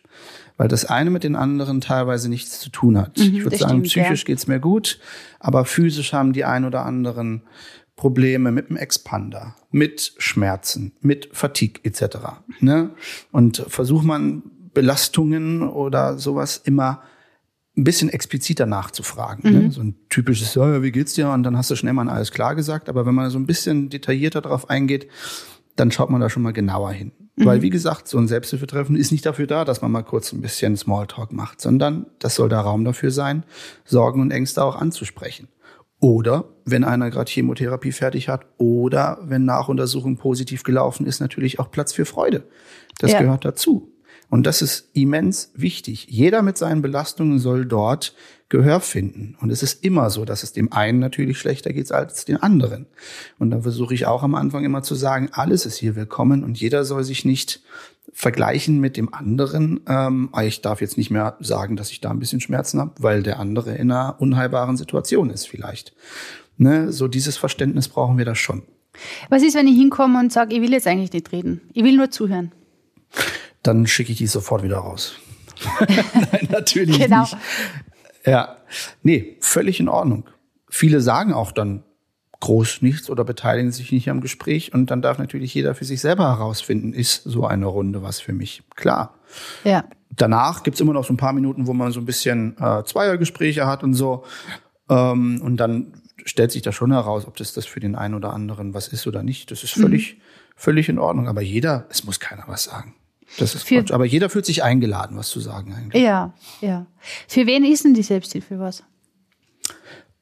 [0.61, 3.17] Weil das eine mit den anderen teilweise nichts zu tun hat.
[3.17, 4.27] Mhm, ich würde sagen, stimmt, psychisch ja.
[4.27, 4.99] geht's mir gut,
[5.39, 7.45] aber physisch haben die ein oder anderen
[7.97, 12.19] Probleme mit dem Expander, mit Schmerzen, mit Fatigue etc.
[12.59, 12.91] Ne?
[13.33, 14.43] Und versucht man
[14.75, 17.05] Belastungen oder sowas immer
[17.75, 19.51] ein bisschen expliziter nachzufragen.
[19.51, 19.59] Ne?
[19.61, 19.65] Mhm.
[19.65, 19.73] Ne?
[19.73, 21.31] So ein typisches, ja, wie geht's dir?
[21.31, 22.91] Und dann hast du schnell mal alles klar gesagt.
[22.91, 25.09] Aber wenn man so ein bisschen detaillierter darauf eingeht,
[25.77, 27.13] dann schaut man da schon mal genauer hin.
[27.37, 27.45] Mhm.
[27.45, 30.41] Weil, wie gesagt, so ein Selbsthilfetreffen ist nicht dafür da, dass man mal kurz ein
[30.41, 33.45] bisschen Smalltalk macht, sondern das soll der Raum dafür sein,
[33.85, 35.49] Sorgen und Ängste auch anzusprechen.
[36.01, 41.71] Oder wenn einer gerade Chemotherapie fertig hat oder wenn Nachuntersuchung positiv gelaufen ist, natürlich auch
[41.71, 42.45] Platz für Freude.
[42.99, 43.21] Das ja.
[43.21, 43.93] gehört dazu.
[44.31, 46.07] Und das ist immens wichtig.
[46.09, 48.15] Jeder mit seinen Belastungen soll dort
[48.49, 49.37] Gehör finden.
[49.41, 52.87] Und es ist immer so, dass es dem einen natürlich schlechter geht als den anderen.
[53.39, 56.61] Und da versuche ich auch am Anfang immer zu sagen, alles ist hier willkommen und
[56.61, 57.61] jeder soll sich nicht
[58.13, 59.81] vergleichen mit dem anderen.
[59.87, 63.23] Ähm, ich darf jetzt nicht mehr sagen, dass ich da ein bisschen Schmerzen habe, weil
[63.23, 65.95] der andere in einer unheilbaren Situation ist vielleicht.
[66.57, 66.93] Ne?
[66.93, 68.63] So dieses Verständnis brauchen wir da schon.
[69.29, 71.97] Was ist, wenn ich hinkomme und sage, ich will jetzt eigentlich nicht reden, ich will
[71.97, 72.51] nur zuhören?
[73.63, 75.15] Dann schicke ich die sofort wieder raus.
[75.81, 77.23] Nein, natürlich genau.
[77.23, 77.37] nicht.
[78.25, 78.57] Ja,
[79.03, 80.25] nee, völlig in Ordnung.
[80.69, 81.85] Viele sagen auch dann
[82.41, 86.01] groß nichts oder beteiligen sich nicht am Gespräch und dann darf natürlich jeder für sich
[86.01, 88.63] selber herausfinden, ist so eine Runde was für mich.
[88.77, 89.15] Klar.
[89.65, 89.85] Ja.
[90.11, 93.67] Danach gibt's immer noch so ein paar Minuten, wo man so ein bisschen äh, Zweiergespräche
[93.67, 94.25] hat und so.
[94.89, 95.93] Ähm, und dann
[96.25, 99.07] stellt sich da schon heraus, ob das das für den einen oder anderen was ist
[99.07, 99.51] oder nicht.
[99.51, 100.21] Das ist völlig, mhm.
[100.57, 101.29] völlig in Ordnung.
[101.29, 102.95] Aber jeder, es muss keiner was sagen.
[103.39, 103.93] Das ist Quatsch.
[103.93, 106.03] Aber jeder fühlt sich eingeladen, was zu sagen eigentlich.
[106.03, 106.87] Ja, ja.
[107.29, 108.83] Für wen ist denn die Selbsthilfe was?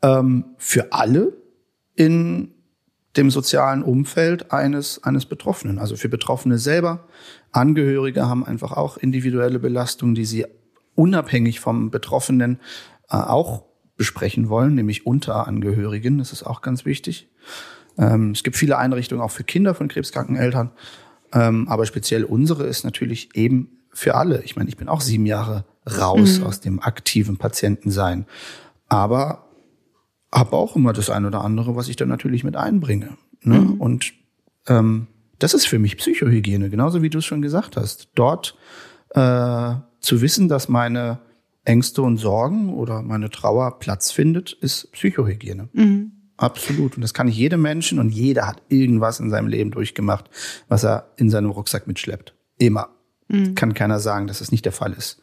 [0.03, 1.33] Ähm, für alle
[1.95, 2.55] in
[3.17, 5.79] dem sozialen Umfeld eines, eines Betroffenen.
[5.79, 7.09] Also für Betroffene selber.
[7.51, 10.47] Angehörige haben einfach auch individuelle Belastungen, die sie
[10.95, 12.61] unabhängig vom Betroffenen
[13.11, 13.65] äh, auch
[13.97, 16.19] besprechen wollen, nämlich unter Angehörigen.
[16.19, 17.29] Das ist auch ganz wichtig.
[17.99, 20.71] Ähm, es gibt viele Einrichtungen auch für Kinder von krebskranken Eltern.
[21.33, 24.43] Ähm, aber speziell unsere ist natürlich eben für alle.
[24.43, 26.47] Ich meine, ich bin auch sieben Jahre raus mhm.
[26.47, 28.27] aus dem aktiven Patientensein.
[28.89, 29.47] Aber
[30.33, 33.17] habe auch immer das eine oder andere, was ich dann natürlich mit einbringe.
[33.43, 33.59] Ne?
[33.61, 33.81] Mhm.
[33.81, 34.13] Und
[34.67, 35.07] ähm,
[35.39, 38.09] das ist für mich Psychohygiene, genauso wie du es schon gesagt hast.
[38.15, 38.57] Dort
[39.11, 41.19] äh, zu wissen, dass meine
[41.65, 45.69] Ängste und Sorgen oder meine Trauer Platz findet, ist Psychohygiene.
[45.73, 46.13] Mhm.
[46.39, 46.95] Absolut.
[46.97, 50.31] Und das kann ich jedem Menschen und jeder hat irgendwas in seinem Leben durchgemacht,
[50.69, 52.33] was er in seinem Rucksack mitschleppt.
[52.59, 52.89] Immer.
[53.27, 53.55] Mhm.
[53.55, 55.21] Kann keiner sagen, dass das nicht der Fall ist.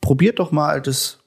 [0.00, 1.18] Probiert doch mal, das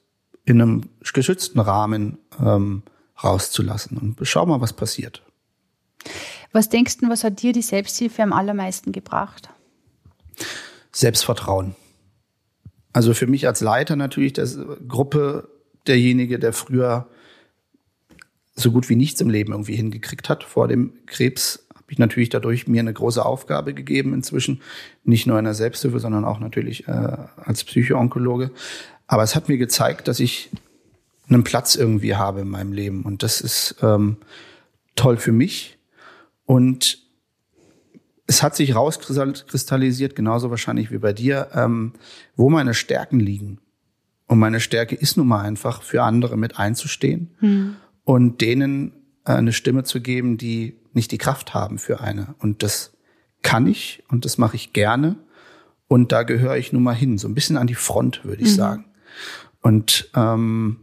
[0.46, 0.84] in einem
[1.14, 2.84] geschützten Rahmen ähm,
[3.22, 5.24] rauszulassen und schau mal, was passiert.
[6.52, 9.50] Was denkst du, was hat dir die Selbsthilfe am allermeisten gebracht?
[10.92, 11.76] Selbstvertrauen.
[12.94, 14.48] Also für mich als Leiter natürlich der
[14.88, 15.50] Gruppe
[15.88, 17.08] derjenige, der früher
[18.60, 22.30] so gut wie nichts im Leben irgendwie hingekriegt hat vor dem Krebs, habe ich natürlich
[22.30, 24.62] dadurch mir eine große Aufgabe gegeben inzwischen.
[25.04, 28.52] Nicht nur in der Selbsthilfe, sondern auch natürlich äh, als Psychoonkologe.
[29.08, 30.52] Aber es hat mir gezeigt, dass ich
[31.28, 33.04] einen Platz irgendwie habe in meinem Leben.
[33.04, 34.18] Und das ist ähm,
[34.96, 35.80] toll für mich.
[36.46, 37.00] Und
[38.28, 41.94] es hat sich rauskristallisiert, genauso wahrscheinlich wie bei dir, ähm,
[42.36, 43.60] wo meine Stärken liegen.
[44.28, 47.32] Und meine Stärke ist nun mal einfach, für andere mit einzustehen.
[47.40, 47.78] Hm
[48.10, 48.92] und denen
[49.24, 52.34] äh, eine Stimme zu geben, die nicht die Kraft haben für eine.
[52.40, 52.92] Und das
[53.44, 55.16] kann ich und das mache ich gerne.
[55.88, 58.50] Und da gehöre ich nun mal hin, so ein bisschen an die Front, würde ich
[58.50, 58.56] mhm.
[58.56, 58.86] sagen.
[59.62, 60.78] Und ähm,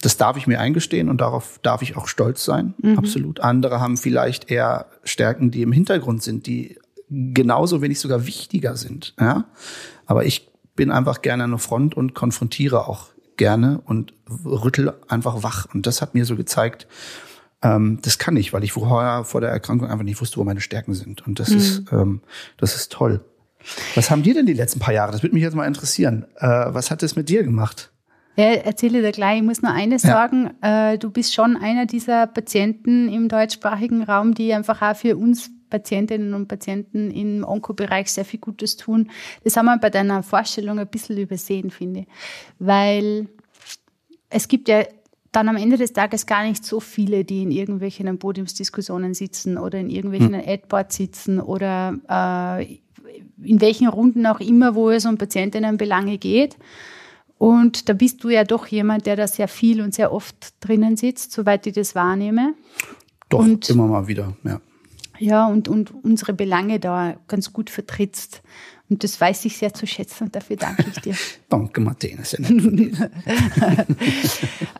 [0.00, 2.74] das darf ich mir eingestehen und darauf darf ich auch stolz sein.
[2.82, 2.98] Mhm.
[2.98, 3.38] Absolut.
[3.38, 8.74] Andere haben vielleicht eher Stärken, die im Hintergrund sind, die genauso, wenn nicht sogar wichtiger
[8.74, 9.14] sind.
[9.20, 9.44] Ja?
[10.04, 14.14] Aber ich bin einfach gerne an der Front und konfrontiere auch gerne und
[14.44, 15.66] rüttel einfach wach.
[15.72, 16.86] Und das hat mir so gezeigt,
[17.62, 20.60] ähm, das kann ich, weil ich vorher vor der Erkrankung einfach nicht wusste, wo meine
[20.60, 21.26] Stärken sind.
[21.26, 21.56] Und das mhm.
[21.56, 22.20] ist, ähm,
[22.58, 23.24] das ist toll.
[23.94, 25.12] Was haben dir denn die letzten paar Jahre?
[25.12, 26.26] Das würde mich jetzt mal interessieren.
[26.36, 27.90] Äh, was hat das mit dir gemacht?
[28.36, 29.38] Ja, erzähle dir gleich.
[29.38, 30.10] Ich muss nur eines ja.
[30.10, 30.50] sagen.
[30.60, 35.50] Äh, du bist schon einer dieser Patienten im deutschsprachigen Raum, die einfach auch für uns
[35.70, 39.10] Patientinnen und Patienten im Onkobereich sehr viel Gutes tun.
[39.44, 42.06] Das haben wir bei deiner Vorstellung ein bisschen übersehen, finde ich.
[42.58, 43.28] Weil
[44.30, 44.84] es gibt ja
[45.32, 49.78] dann am Ende des Tages gar nicht so viele, die in irgendwelchen Podiumsdiskussionen sitzen oder
[49.78, 50.42] in irgendwelchen hm.
[50.46, 52.78] Adboards sitzen oder äh,
[53.42, 56.56] in welchen Runden auch immer, wo es um Patientinnenbelange geht.
[57.38, 60.96] Und da bist du ja doch jemand, der da sehr viel und sehr oft drinnen
[60.96, 62.54] sitzt, soweit ich das wahrnehme.
[63.28, 64.60] Doch, und immer mal wieder, ja
[65.18, 68.42] ja, und, und unsere Belange da ganz gut vertrittst.
[68.88, 71.16] Und das weiß ich sehr zu schätzen und dafür danke ich dir.
[71.48, 72.22] danke, Martina.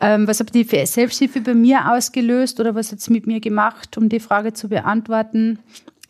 [0.00, 3.98] ähm, was hat die Selbsthilfe bei mir ausgelöst oder was hat es mit mir gemacht,
[3.98, 5.58] um die Frage zu beantworten?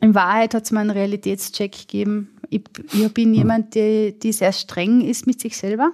[0.01, 2.37] In Wahrheit hat es mir einen Realitätscheck gegeben.
[2.51, 5.93] Ich, ich bin jemand, der, die sehr streng ist mit sich selber.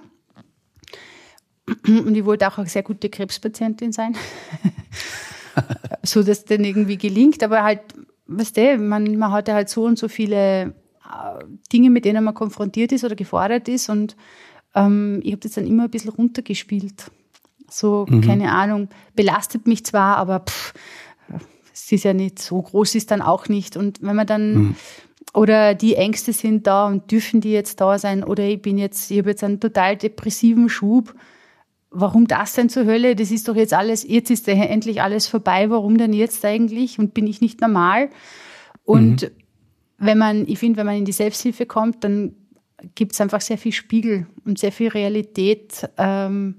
[1.87, 4.17] Und ich wollte auch eine sehr gute Krebspatientin sein.
[6.03, 7.81] so dass es dann irgendwie gelingt, aber halt
[8.37, 10.73] weißt du, man, man hat ja halt so und so viele
[11.05, 14.15] äh, Dinge, mit denen man konfrontiert ist oder gefordert ist und
[14.75, 17.11] ähm, ich habe das dann immer ein bisschen runtergespielt.
[17.69, 18.21] So, mhm.
[18.21, 20.73] keine Ahnung, belastet mich zwar, aber pff,
[21.73, 23.75] es ist ja nicht so groß, ist dann auch nicht.
[23.75, 24.75] Und wenn man dann, mhm.
[25.33, 29.09] oder die Ängste sind da und dürfen die jetzt da sein, oder ich bin jetzt,
[29.09, 31.15] ich habe jetzt einen total depressiven Schub.
[31.95, 33.15] Warum das denn zur Hölle?
[33.15, 35.69] Das ist doch jetzt alles, jetzt ist ja endlich alles vorbei.
[35.69, 36.97] Warum denn jetzt eigentlich?
[36.99, 38.09] Und bin ich nicht normal?
[38.83, 39.27] Und mhm.
[39.99, 42.35] wenn man, ich finde, wenn man in die Selbsthilfe kommt, dann
[42.95, 45.87] gibt es einfach sehr viel Spiegel und sehr viel Realität.
[45.97, 46.55] Ähm,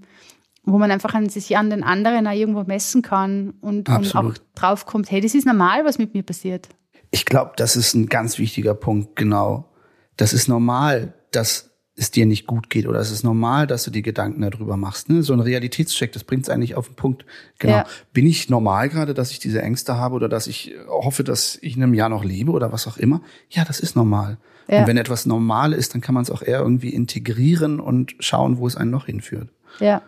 [0.67, 4.35] wo man einfach an sich an den anderen auch irgendwo messen kann und, und auch
[4.55, 6.69] drauf kommt, hey, das ist normal, was mit mir passiert.
[7.11, 9.71] Ich glaube, das ist ein ganz wichtiger Punkt, genau.
[10.17, 13.91] Das ist normal, dass es dir nicht gut geht oder es ist normal, dass du
[13.91, 15.09] die Gedanken darüber machst.
[15.09, 15.23] Ne?
[15.23, 17.25] So ein Realitätscheck, das bringt es eigentlich auf den Punkt.
[17.59, 17.75] Genau.
[17.75, 17.87] Ja.
[18.13, 21.77] Bin ich normal gerade, dass ich diese Ängste habe oder dass ich hoffe, dass ich
[21.77, 23.21] in einem Jahr noch lebe oder was auch immer?
[23.49, 24.39] Ja, das ist normal.
[24.67, 24.81] Ja.
[24.81, 28.59] Und wenn etwas normal ist, dann kann man es auch eher irgendwie integrieren und schauen,
[28.59, 29.49] wo es einen noch hinführt.
[29.79, 30.03] Ja.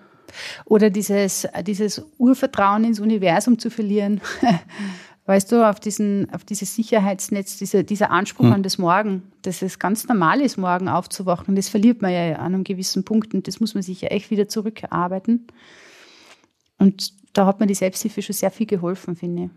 [0.65, 4.21] Oder dieses, dieses Urvertrauen ins Universum zu verlieren.
[5.27, 8.53] Weißt du, auf, diesen, auf dieses Sicherheitsnetz, dieser, dieser Anspruch hm.
[8.53, 12.55] an das Morgen, dass es ganz normal ist, morgen aufzuwachen, das verliert man ja an
[12.55, 15.49] einem gewissen Punkt und das muss man sich ja echt wieder zurückerarbeiten.
[16.79, 19.51] Und da hat mir die Selbsthilfe schon sehr viel geholfen, finde ich.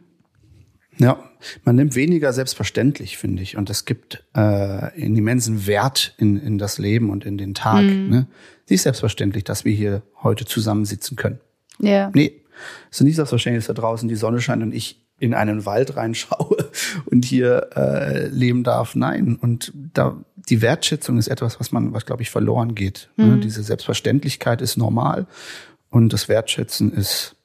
[1.00, 1.24] Ja,
[1.64, 3.56] man nimmt weniger selbstverständlich, finde ich.
[3.56, 7.84] Und das gibt äh, einen immensen Wert in, in das Leben und in den Tag.
[7.84, 8.10] Mhm.
[8.10, 8.28] Ne?
[8.70, 11.40] Nicht selbstverständlich, dass wir hier heute zusammensitzen können.
[11.80, 12.12] Ja.
[12.14, 12.42] Nee,
[12.92, 15.96] es ist nicht selbstverständlich, dass da draußen die Sonne scheint und ich in einen Wald
[15.96, 16.70] reinschaue
[17.06, 18.96] und hier äh, leben darf.
[18.96, 19.38] Nein.
[19.40, 23.10] Und da die Wertschätzung ist etwas, was man, was glaube ich, verloren geht.
[23.18, 23.26] Ne?
[23.26, 23.32] Mhm.
[23.32, 23.40] Ne?
[23.40, 25.28] Diese Selbstverständlichkeit ist normal
[25.90, 27.36] und das Wertschätzen ist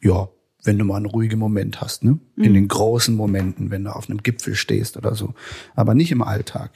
[0.00, 0.28] ja
[0.64, 2.18] wenn du mal einen ruhigen Moment hast, ne?
[2.36, 2.44] Mhm.
[2.44, 5.34] In den großen Momenten, wenn du auf einem Gipfel stehst oder so.
[5.74, 6.70] Aber nicht im Alltag.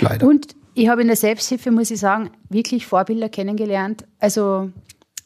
[0.00, 0.26] Leider.
[0.26, 4.06] Und ich habe in der Selbsthilfe, muss ich sagen, wirklich Vorbilder kennengelernt.
[4.18, 4.70] Also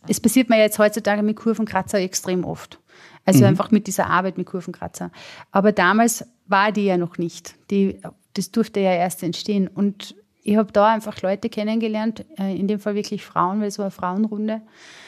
[0.09, 2.81] es passiert mir jetzt heutzutage mit Kurvenkratzer extrem oft.
[3.27, 3.47] Also mhm.
[3.47, 5.11] einfach mit dieser Arbeit mit Kurvenkratzer.
[5.51, 7.55] Aber damals war die ja noch nicht.
[7.71, 8.01] Die,
[8.35, 9.69] das durfte ja erst entstehen.
[9.69, 13.79] Und ich habe da einfach Leute kennengelernt, äh, in dem Fall wirklich Frauen, weil es
[13.79, 14.63] war eine Frauenrunde,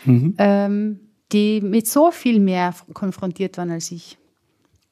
[0.05, 0.35] mhm.
[0.37, 1.01] ähm,
[1.33, 4.19] die mit so viel mehr konfrontiert waren als ich.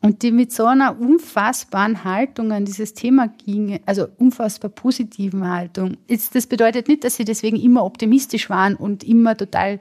[0.02, 5.96] Und die mit so einer unfassbaren Haltung an dieses Thema gingen, also unfassbar positiven Haltung.
[6.06, 9.80] Jetzt, das bedeutet nicht, dass sie deswegen immer optimistisch waren und immer total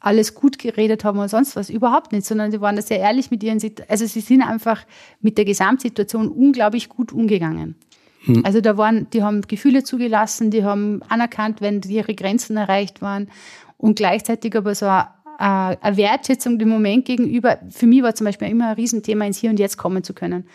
[0.00, 1.70] alles gut geredet haben oder sonst was.
[1.70, 4.84] Überhaupt nicht, sondern sie waren da sehr ehrlich mit ihren, also sie sind einfach
[5.20, 7.76] mit der Gesamtsituation unglaublich gut umgegangen.
[8.24, 8.44] Hm.
[8.44, 13.28] Also da waren, die haben Gefühle zugelassen, die haben anerkannt, wenn ihre Grenzen erreicht waren
[13.76, 15.08] und gleichzeitig aber so eine
[15.40, 17.58] äh, eine Wertschätzung dem Moment gegenüber.
[17.70, 20.46] Für mich war zum Beispiel immer ein Riesenthema, ins Hier und Jetzt kommen zu können.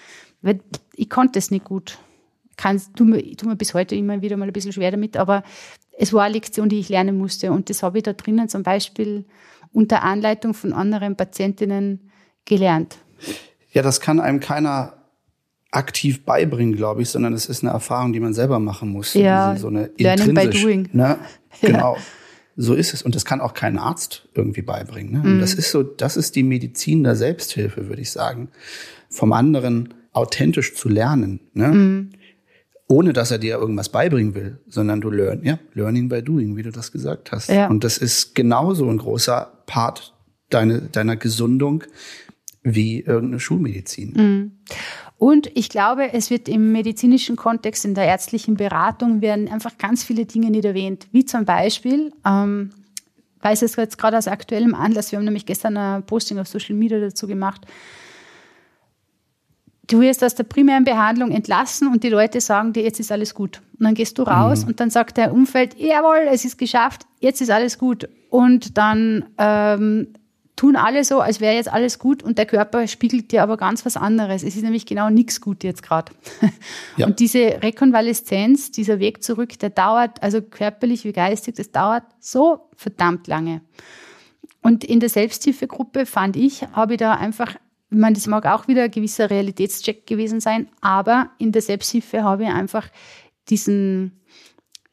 [0.44, 0.60] Weil
[0.96, 1.98] ich konnte es nicht gut.
[2.58, 5.44] Kann, tu, mir, tu mir bis heute immer wieder mal ein bisschen schwer damit, aber
[5.98, 7.52] es war eine Lektion, die ich lernen musste.
[7.52, 9.26] Und das habe ich da drinnen zum Beispiel
[9.74, 12.12] unter Anleitung von anderen Patientinnen
[12.46, 12.98] gelernt.
[13.72, 14.94] Ja, das kann einem keiner
[15.72, 19.14] aktiv beibringen, glaube ich, sondern es ist eine Erfahrung, die man selber machen muss.
[19.14, 20.90] Ja, so eine Learning by doing.
[20.94, 21.18] Ne?
[21.62, 21.96] Genau.
[21.96, 22.02] Ja.
[22.58, 23.02] So ist es.
[23.02, 25.14] Und das kann auch kein Arzt irgendwie beibringen.
[25.14, 25.22] Ne?
[25.22, 25.60] Und das mhm.
[25.60, 28.50] ist so, das ist die Medizin der Selbsthilfe, würde ich sagen.
[29.10, 31.40] Vom anderen authentisch zu lernen.
[31.54, 31.68] Ne?
[31.68, 32.10] Mhm.
[32.88, 36.64] Ohne dass er dir irgendwas beibringen will, sondern du learn, ja, learning by doing, wie
[36.64, 37.50] du das gesagt hast.
[37.50, 37.68] Ja.
[37.68, 40.14] Und das ist genauso ein großer Part
[40.50, 41.84] deine, deiner Gesundung
[42.62, 44.14] wie irgendeine Schulmedizin.
[44.16, 44.52] Mhm.
[45.18, 50.04] Und ich glaube, es wird im medizinischen Kontext, in der ärztlichen Beratung, werden einfach ganz
[50.04, 51.08] viele Dinge nicht erwähnt.
[51.12, 52.72] Wie zum Beispiel, ähm,
[53.42, 56.76] weiß es jetzt gerade aus aktuellem Anlass, wir haben nämlich gestern ein Posting auf Social
[56.76, 57.66] Media dazu gemacht.
[59.88, 63.34] Du wirst aus der primären Behandlung entlassen und die Leute sagen dir, jetzt ist alles
[63.34, 63.62] gut.
[63.78, 64.70] Und dann gehst du raus mhm.
[64.70, 68.08] und dann sagt der Umfeld, jawohl, es ist geschafft, jetzt ist alles gut.
[68.30, 70.08] Und dann ähm,
[70.56, 73.86] tun alle so, als wäre jetzt alles gut und der Körper spiegelt dir aber ganz
[73.86, 74.44] was anderes.
[74.44, 76.12] Es ist nämlich genau nichts gut jetzt gerade.
[76.98, 77.08] Ja.
[77.08, 82.70] Und diese Rekonvaleszenz, dieser Weg zurück, der dauert, also körperlich wie geistig, das dauert so
[82.74, 83.60] verdammt lange.
[84.62, 87.56] Und in der Selbsthilfegruppe fand ich, habe ich da einfach,
[87.92, 92.24] ich meine, das mag auch wieder ein gewisser Realitätscheck gewesen sein, aber in der Selbsthilfe
[92.24, 92.90] habe ich einfach
[93.48, 94.20] diesen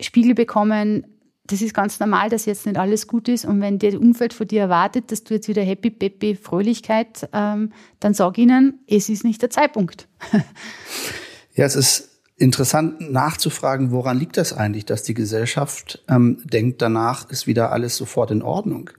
[0.00, 1.06] Spiegel bekommen,
[1.44, 3.44] das ist ganz normal, dass jetzt nicht alles gut ist.
[3.44, 7.72] Und wenn der Umfeld von dir erwartet, dass du jetzt wieder happy, peppy, Fröhlichkeit, ähm,
[8.00, 10.08] dann sag ihnen, es ist nicht der Zeitpunkt.
[11.54, 17.28] ja, es ist interessant nachzufragen, woran liegt das eigentlich, dass die Gesellschaft ähm, denkt, danach
[17.30, 18.90] ist wieder alles sofort in Ordnung.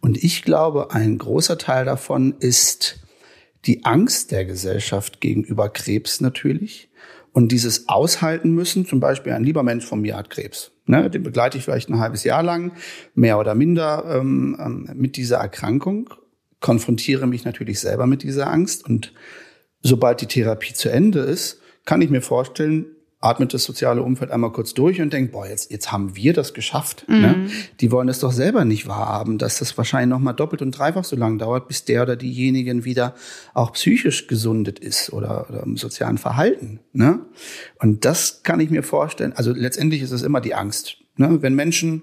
[0.00, 3.01] Und ich glaube, ein großer Teil davon ist
[3.64, 6.90] die Angst der Gesellschaft gegenüber Krebs natürlich
[7.32, 10.72] und dieses aushalten müssen, zum Beispiel ein lieber Mensch von mir hat Krebs.
[10.86, 12.72] Ne, den begleite ich vielleicht ein halbes Jahr lang,
[13.14, 16.10] mehr oder minder ähm, ähm, mit dieser Erkrankung,
[16.60, 19.12] konfrontiere mich natürlich selber mit dieser Angst und
[19.80, 22.86] sobald die Therapie zu Ende ist, kann ich mir vorstellen,
[23.22, 26.54] atmet das soziale Umfeld einmal kurz durch und denkt, boah, jetzt, jetzt haben wir das
[26.54, 27.04] geschafft.
[27.08, 27.20] Mhm.
[27.20, 27.50] Ne?
[27.80, 31.04] Die wollen es doch selber nicht wahrhaben, dass das wahrscheinlich noch mal doppelt und dreifach
[31.04, 33.14] so lange dauert, bis der oder diejenigen wieder
[33.54, 36.80] auch psychisch gesundet ist oder, oder im sozialen Verhalten.
[36.92, 37.20] Ne?
[37.78, 39.32] Und das kann ich mir vorstellen.
[39.34, 40.96] Also letztendlich ist es immer die Angst.
[41.16, 41.40] Ne?
[41.42, 42.02] Wenn Menschen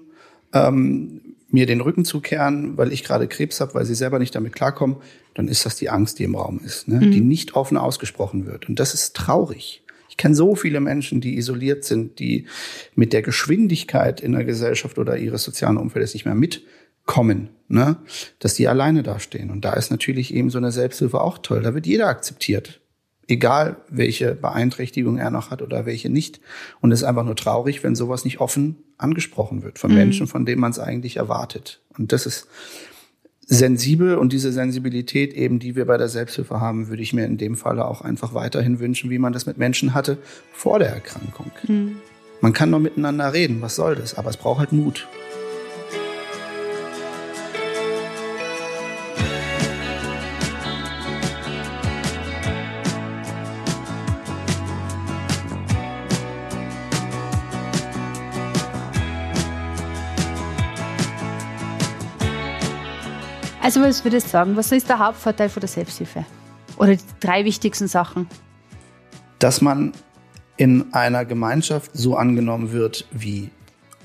[0.54, 4.54] ähm, mir den Rücken zukehren, weil ich gerade Krebs habe, weil sie selber nicht damit
[4.54, 4.96] klarkommen,
[5.34, 6.96] dann ist das die Angst, die im Raum ist, ne?
[6.96, 7.10] Mhm.
[7.10, 8.68] die nicht offen ausgesprochen wird.
[8.68, 9.82] Und das ist traurig
[10.20, 12.46] kenne so viele Menschen, die isoliert sind, die
[12.94, 17.96] mit der Geschwindigkeit in der Gesellschaft oder ihres sozialen Umfeldes nicht mehr mitkommen, ne?
[18.38, 19.50] dass die alleine dastehen.
[19.50, 21.62] Und da ist natürlich eben so eine Selbsthilfe auch toll.
[21.62, 22.82] Da wird jeder akzeptiert.
[23.28, 26.40] Egal, welche Beeinträchtigung er noch hat oder welche nicht.
[26.82, 29.96] Und es ist einfach nur traurig, wenn sowas nicht offen angesprochen wird von mhm.
[29.96, 31.80] Menschen, von denen man es eigentlich erwartet.
[31.96, 32.46] Und das ist,
[33.50, 37.36] sensibel und diese Sensibilität eben, die wir bei der Selbsthilfe haben, würde ich mir in
[37.36, 40.18] dem Falle auch einfach weiterhin wünschen, wie man das mit Menschen hatte
[40.52, 41.50] vor der Erkrankung.
[41.66, 41.96] Mhm.
[42.40, 44.16] Man kann nur miteinander reden, was soll das?
[44.16, 45.08] Aber es braucht halt Mut.
[63.70, 66.26] Also was würdest du sagen, was ist der Hauptvorteil von der Selbsthilfe?
[66.76, 68.26] Oder die drei wichtigsten Sachen?
[69.38, 69.92] Dass man
[70.56, 73.50] in einer Gemeinschaft so angenommen wird, wie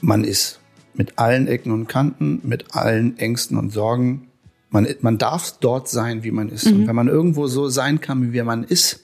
[0.02, 0.60] man ist.
[0.94, 4.28] Mit allen Ecken und Kanten, mit allen Ängsten und Sorgen.
[4.70, 6.68] Man, man darf dort sein, wie man ist.
[6.68, 6.82] Mhm.
[6.82, 9.04] Und wenn man irgendwo so sein kann, wie man ist,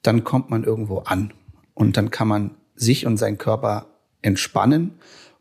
[0.00, 1.34] dann kommt man irgendwo an.
[1.74, 3.88] Und dann kann man sich und seinen Körper
[4.22, 4.94] entspannen.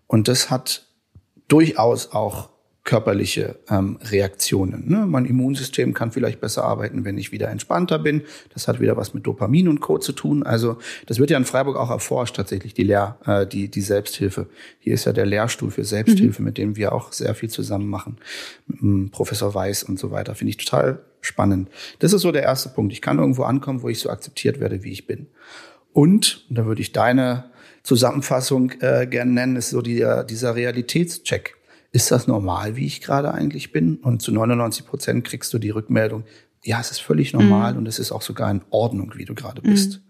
[0.07, 0.87] Und das hat
[1.47, 2.49] durchaus auch
[2.83, 4.89] körperliche ähm, Reaktionen.
[4.89, 5.05] Ne?
[5.05, 8.23] Mein Immunsystem kann vielleicht besser arbeiten, wenn ich wieder entspannter bin.
[8.53, 9.99] Das hat wieder was mit Dopamin und Co.
[9.99, 10.41] zu tun.
[10.41, 14.47] Also das wird ja in Freiburg auch erforscht, tatsächlich die Lehr, äh, die, die Selbsthilfe.
[14.79, 16.45] Hier ist ja der Lehrstuhl für Selbsthilfe, mhm.
[16.45, 18.17] mit dem wir auch sehr viel zusammen machen.
[18.65, 20.33] Mit Professor Weiß und so weiter.
[20.33, 21.69] Finde ich total spannend.
[21.99, 22.93] Das ist so der erste Punkt.
[22.93, 25.27] Ich kann irgendwo ankommen, wo ich so akzeptiert werde, wie ich bin.
[25.93, 27.51] Und, und da würde ich deine
[27.83, 31.57] Zusammenfassung äh, gerne nennen, ist so die, dieser Realitätscheck
[31.91, 33.97] ist das normal, wie ich gerade eigentlich bin?
[33.97, 36.23] Und zu 99 Prozent kriegst du die Rückmeldung,
[36.63, 37.79] ja, es ist völlig normal mhm.
[37.79, 39.93] und es ist auch sogar in Ordnung, wie du gerade bist.
[39.93, 40.01] Mhm.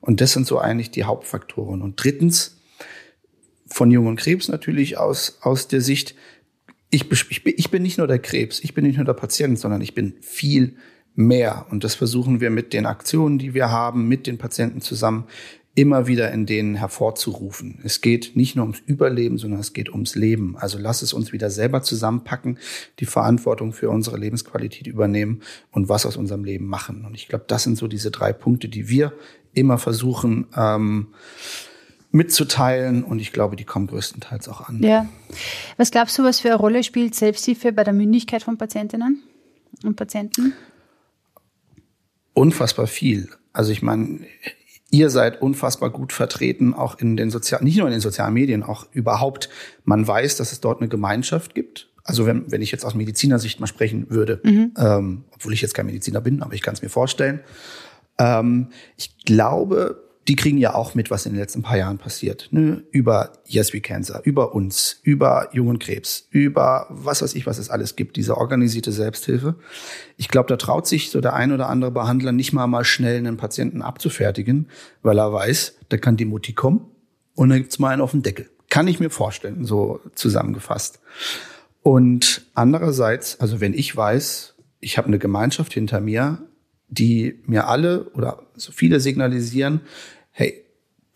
[0.00, 1.82] Und das sind so eigentlich die Hauptfaktoren.
[1.82, 2.56] Und drittens,
[3.66, 6.14] von Jung und Krebs natürlich aus, aus der Sicht,
[6.90, 9.58] ich, ich, bin, ich bin nicht nur der Krebs, ich bin nicht nur der Patient,
[9.58, 10.76] sondern ich bin viel
[11.14, 11.66] mehr.
[11.70, 15.24] Und das versuchen wir mit den Aktionen, die wir haben, mit den Patienten zusammen
[15.76, 17.80] immer wieder in denen hervorzurufen.
[17.84, 20.56] Es geht nicht nur ums Überleben, sondern es geht ums Leben.
[20.56, 22.58] Also lass es uns wieder selber zusammenpacken,
[22.98, 27.04] die Verantwortung für unsere Lebensqualität übernehmen und was aus unserem Leben machen.
[27.04, 29.12] Und ich glaube, das sind so diese drei Punkte, die wir
[29.52, 31.08] immer versuchen ähm,
[32.10, 33.04] mitzuteilen.
[33.04, 34.82] Und ich glaube, die kommen größtenteils auch an.
[34.82, 35.06] Ja.
[35.76, 39.22] Was glaubst du, was für eine Rolle spielt Selbsthilfe bei der Mündigkeit von Patientinnen
[39.84, 40.54] und Patienten?
[42.32, 43.28] Unfassbar viel.
[43.52, 44.20] Also ich meine,
[44.90, 48.62] ihr seid unfassbar gut vertreten, auch in den sozialen, nicht nur in den sozialen Medien,
[48.62, 49.48] auch überhaupt.
[49.84, 51.88] Man weiß, dass es dort eine Gemeinschaft gibt.
[52.04, 54.72] Also wenn, wenn ich jetzt aus Medizinersicht mal sprechen würde, mhm.
[54.78, 57.40] ähm, obwohl ich jetzt kein Mediziner bin, aber ich kann es mir vorstellen.
[58.18, 62.48] Ähm, ich glaube, die kriegen ja auch mit, was in den letzten paar Jahren passiert.
[62.50, 62.82] Ne?
[62.90, 67.70] Über Yes We Cancer, über uns, über Jungen Krebs, über was weiß ich, was es
[67.70, 69.54] alles gibt, diese organisierte Selbsthilfe.
[70.16, 73.18] Ich glaube, da traut sich so der ein oder andere Behandler nicht mal mal schnell
[73.18, 74.68] einen Patienten abzufertigen,
[75.02, 76.90] weil er weiß, da kann die Mutti kommen
[77.34, 78.50] und dann gibt's mal einen auf den Deckel.
[78.68, 80.98] Kann ich mir vorstellen, so zusammengefasst.
[81.82, 86.38] Und andererseits, also wenn ich weiß, ich habe eine Gemeinschaft hinter mir,
[86.88, 89.80] die mir alle oder so viele signalisieren,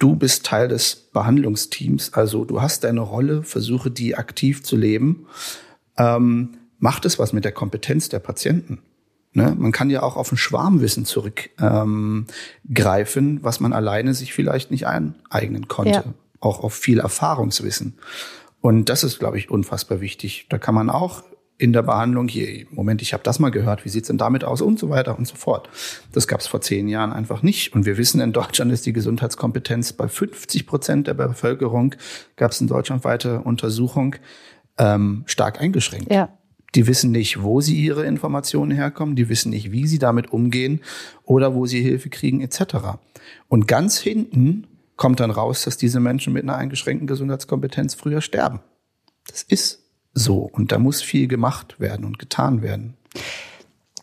[0.00, 5.26] du bist Teil des Behandlungsteams, also du hast deine Rolle, versuche die aktiv zu leben.
[5.96, 8.80] Ähm, macht es was mit der Kompetenz der Patienten?
[9.32, 9.54] Ne?
[9.56, 12.26] Man kann ja auch auf ein Schwarmwissen zurückgreifen,
[13.28, 15.90] ähm, was man alleine sich vielleicht nicht eineignen konnte.
[15.90, 16.04] Ja.
[16.40, 17.98] Auch auf viel Erfahrungswissen.
[18.60, 20.46] Und das ist, glaube ich, unfassbar wichtig.
[20.48, 21.22] Da kann man auch
[21.60, 24.62] in der Behandlung, hier, Moment, ich habe das mal gehört, wie sieht's denn damit aus
[24.62, 25.68] und so weiter und so fort.
[26.10, 27.74] Das gab es vor zehn Jahren einfach nicht.
[27.74, 31.94] Und wir wissen, in Deutschland ist die Gesundheitskompetenz bei 50 Prozent der Bevölkerung,
[32.36, 34.16] gab es eine deutschlandweite Untersuchung,
[34.78, 36.10] ähm, stark eingeschränkt.
[36.10, 36.30] Ja.
[36.74, 40.80] Die wissen nicht, wo sie ihre Informationen herkommen, die wissen nicht, wie sie damit umgehen
[41.24, 42.62] oder wo sie Hilfe kriegen etc.
[43.48, 48.60] Und ganz hinten kommt dann raus, dass diese Menschen mit einer eingeschränkten Gesundheitskompetenz früher sterben.
[49.26, 50.38] Das ist so.
[50.52, 52.94] Und da muss viel gemacht werden und getan werden.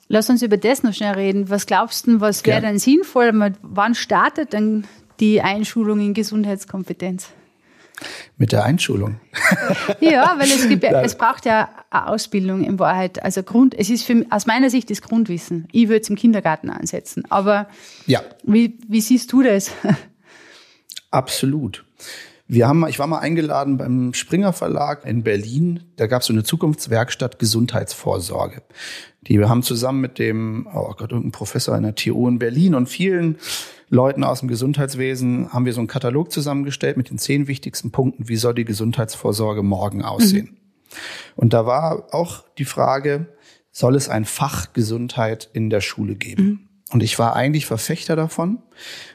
[0.07, 1.49] Lass uns über das noch schnell reden.
[1.49, 3.53] Was glaubst du, was wäre denn sinnvoll?
[3.61, 4.85] Wann startet denn
[5.19, 7.29] die Einschulung in Gesundheitskompetenz?
[8.37, 9.19] Mit der Einschulung.
[9.99, 13.23] ja, weil es gibt, es braucht ja eine Ausbildung in Wahrheit.
[13.23, 15.67] Also Grund, es ist für, aus meiner Sicht das Grundwissen.
[15.71, 17.23] Ich würde es im Kindergarten ansetzen.
[17.29, 17.67] Aber
[18.05, 18.21] ja.
[18.43, 19.71] wie, wie siehst du das?
[21.11, 21.85] Absolut.
[22.47, 25.83] Wir haben, ich war mal eingeladen beim Springer Verlag in Berlin.
[25.97, 28.63] Da gab es so eine Zukunftswerkstatt Gesundheitsvorsorge.
[29.21, 32.75] Die wir haben zusammen mit dem, oh Gott, irgendein Professor in der TU in Berlin
[32.75, 33.37] und vielen
[33.89, 38.27] Leuten aus dem Gesundheitswesen haben wir so einen Katalog zusammengestellt mit den zehn wichtigsten Punkten,
[38.29, 40.51] wie soll die Gesundheitsvorsorge morgen aussehen.
[40.51, 40.57] Mhm.
[41.35, 43.27] Und da war auch die Frage,
[43.71, 46.43] soll es ein Fach Gesundheit in der Schule geben?
[46.43, 46.66] Mhm.
[46.91, 48.59] Und ich war eigentlich Verfechter davon.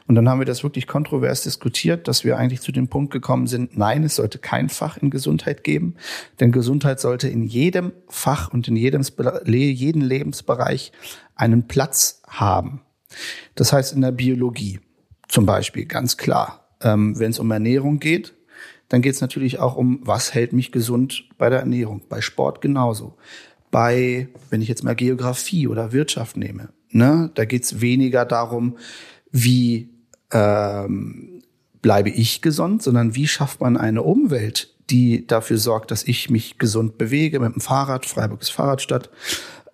[0.06, 3.46] Und dann haben wir das wirklich kontrovers diskutiert, dass wir eigentlich zu dem Punkt gekommen
[3.46, 5.94] sind, nein, es sollte kein Fach in Gesundheit geben.
[6.38, 9.02] Denn Gesundheit sollte in jedem Fach und in jedem,
[9.46, 10.92] jeden Lebensbereich
[11.34, 12.82] einen Platz haben.
[13.54, 14.80] Das heißt in der Biologie
[15.28, 16.68] zum Beispiel, ganz klar.
[16.82, 18.34] Ähm, Wenn es um Ernährung geht,
[18.90, 22.02] dann geht es natürlich auch um, was hält mich gesund bei der Ernährung.
[22.10, 23.16] Bei Sport genauso.
[23.70, 27.30] Bei, wenn ich jetzt mal Geografie oder Wirtschaft nehme, Ne?
[27.34, 28.76] Da geht's weniger darum,
[29.30, 29.90] wie
[30.30, 31.42] ähm,
[31.80, 36.58] bleibe ich gesund, sondern wie schafft man eine Umwelt, die dafür sorgt, dass ich mich
[36.58, 38.06] gesund bewege mit dem Fahrrad.
[38.06, 39.10] Freiburg ist Fahrradstadt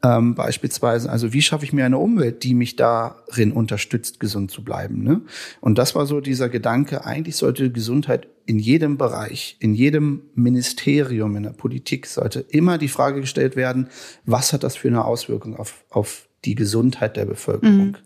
[0.03, 1.11] ähm, beispielsweise.
[1.11, 5.03] Also wie schaffe ich mir eine Umwelt, die mich darin unterstützt, gesund zu bleiben.
[5.03, 5.23] Ne?
[5.61, 11.37] Und das war so dieser Gedanke, eigentlich sollte Gesundheit in jedem Bereich, in jedem Ministerium,
[11.37, 13.89] in der Politik, sollte immer die Frage gestellt werden,
[14.25, 17.87] was hat das für eine Auswirkung auf, auf die Gesundheit der Bevölkerung.
[17.89, 17.97] Mhm.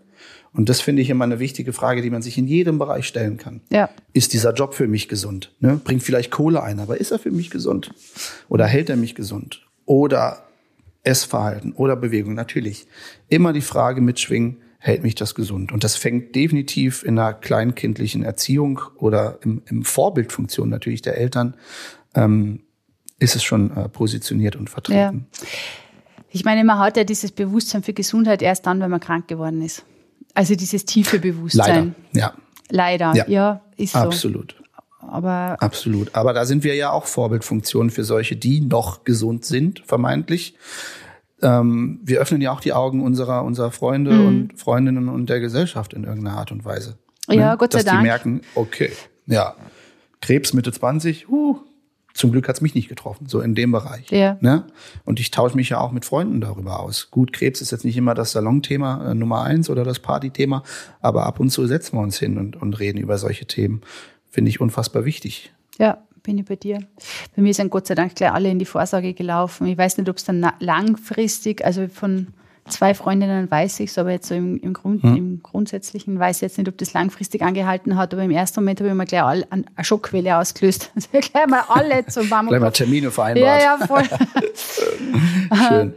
[0.55, 3.39] Und das finde ich immer eine wichtige Frage, die man sich in jedem Bereich stellen
[3.39, 3.63] kann.
[3.71, 3.89] Ja.
[4.13, 5.55] Ist dieser Job für mich gesund?
[5.61, 5.81] Ne?
[5.83, 7.91] Bringt vielleicht Kohle ein, aber ist er für mich gesund?
[8.49, 9.67] Oder hält er mich gesund?
[9.87, 10.45] Oder
[11.05, 12.35] Essverhalten oder Bewegung?
[12.35, 12.87] Natürlich.
[13.29, 15.73] Immer die Frage mitschwingen, hält mich das gesund?
[15.73, 21.57] Und das fängt definitiv in einer kleinkindlichen Erziehung oder im, im Vorbildfunktion natürlich der Eltern,
[22.15, 22.61] ähm,
[23.19, 25.29] ist es schon äh, positioniert und vertreten.
[25.33, 25.47] Ja.
[26.33, 29.63] Ich meine, man hat ja dieses Bewusstsein für Gesundheit erst dann, wenn man krank geworden
[29.63, 29.85] ist.
[30.35, 31.95] Also dieses tiefe Bewusstsein.
[32.13, 32.33] Leider, ja.
[32.71, 33.99] Leider, ja, ja ist so.
[33.99, 34.57] Absolut.
[35.01, 36.15] Aber Absolut.
[36.15, 40.57] Aber da sind wir ja auch Vorbildfunktionen für solche, die noch gesund sind, vermeintlich.
[41.43, 44.27] Ähm, wir öffnen ja auch die Augen unserer, unserer Freunde mhm.
[44.27, 46.99] und Freundinnen und der Gesellschaft in irgendeiner Art und Weise.
[47.29, 47.57] Ja, ne?
[47.59, 48.07] Gott sei Dass Dank.
[48.07, 48.93] Dass die merken, okay,
[49.27, 49.57] ja,
[50.21, 51.59] Krebs Mitte 20, uh,
[52.15, 54.11] zum Glück hat's mich nicht getroffen, so in dem Bereich.
[54.11, 54.37] Ja.
[54.41, 54.67] Ne?
[55.05, 57.11] Und ich tausche mich ja auch mit Freunden darüber aus.
[57.11, 60.63] Gut, Krebs ist jetzt nicht immer das Salonthema äh, Nummer eins oder das Partythema,
[61.01, 63.83] aber ab und zu setzen wir uns hin und, und reden über solche Themen.
[64.29, 65.53] Finde ich unfassbar wichtig.
[65.79, 66.79] Ja, bin ich bei dir.
[67.35, 69.67] Bei mir sind Gott sei Dank gleich alle in die Vorsorge gelaufen.
[69.67, 72.29] Ich weiß nicht, ob es dann langfristig, also von
[72.69, 75.17] zwei Freundinnen weiß ich es, aber jetzt so im, im, Grund, hm.
[75.17, 78.81] im Grundsätzlichen weiß ich jetzt nicht, ob das langfristig angehalten hat, aber im ersten Moment
[78.81, 80.91] habe ich mir gleich all, eine Schockwelle ausgelöst.
[81.03, 82.51] Also gleich mal alle zum Mammo.
[82.51, 83.63] gleich mal Termine vereinbart.
[83.63, 84.05] Ja, ja, voll.
[85.69, 85.95] Schön.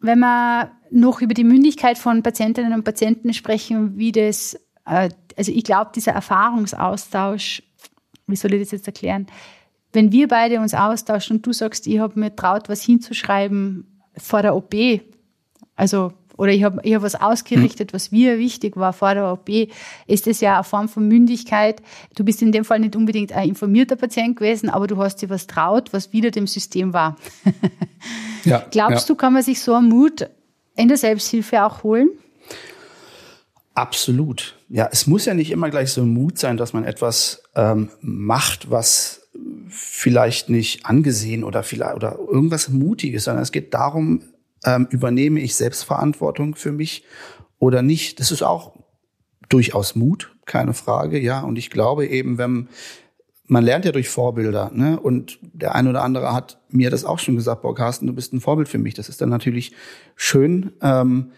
[0.00, 4.54] Wenn wir noch über die Mündigkeit von Patientinnen und Patienten sprechen, wie das,
[4.86, 7.62] äh, also ich glaube, dieser Erfahrungsaustausch,
[8.26, 9.26] wie soll ich das jetzt erklären?
[9.92, 14.42] Wenn wir beide uns austauschen und du sagst, ich habe mir traut, was hinzuschreiben vor
[14.42, 14.74] der OP,
[15.80, 19.50] also oder ich habe ich hab was ausgerichtet, was mir wichtig war vor der OP,
[20.06, 21.82] ist das ja eine Form von Mündigkeit.
[22.14, 25.28] Du bist in dem Fall nicht unbedingt ein informierter Patient gewesen, aber du hast dir
[25.28, 27.16] was traut, was wieder dem System war.
[28.46, 29.12] Ja, Glaubst ja.
[29.12, 30.26] du, kann man sich so einen Mut
[30.74, 32.08] in der Selbsthilfe auch holen?
[33.74, 34.56] Absolut.
[34.70, 37.90] Ja, es muss ja nicht immer gleich so ein Mut sein, dass man etwas ähm,
[38.00, 39.28] macht, was
[39.68, 44.22] vielleicht nicht angesehen oder vielleicht oder irgendwas Mutiges, sondern es geht darum,
[44.64, 47.04] ähm, übernehme ich Selbstverantwortung für mich
[47.58, 48.20] oder nicht?
[48.20, 48.74] Das ist auch
[49.48, 51.40] durchaus Mut, keine Frage, ja.
[51.40, 52.68] Und ich glaube eben, wenn
[53.46, 54.98] man lernt ja durch Vorbilder, ne?
[54.98, 58.32] Und der eine oder andere hat mir das auch schon gesagt, boah, Carsten, du bist
[58.32, 58.94] ein Vorbild für mich.
[58.94, 59.72] Das ist dann natürlich
[60.14, 61.32] schön, ähm,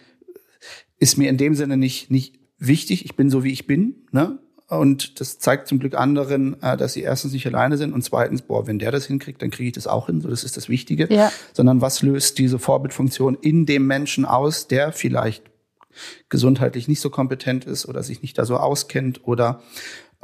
[0.98, 3.06] ist mir in dem Sinne nicht nicht wichtig.
[3.06, 4.38] Ich bin so wie ich bin, ne?
[4.78, 8.42] Und das zeigt zum Glück anderen, äh, dass sie erstens nicht alleine sind und zweitens,
[8.42, 10.20] boah, wenn der das hinkriegt, dann kriege ich das auch hin.
[10.20, 11.12] So, das ist das Wichtige.
[11.12, 11.30] Ja.
[11.52, 15.44] Sondern was löst diese Vorbildfunktion in dem Menschen aus, der vielleicht
[16.30, 19.60] gesundheitlich nicht so kompetent ist oder sich nicht da so auskennt oder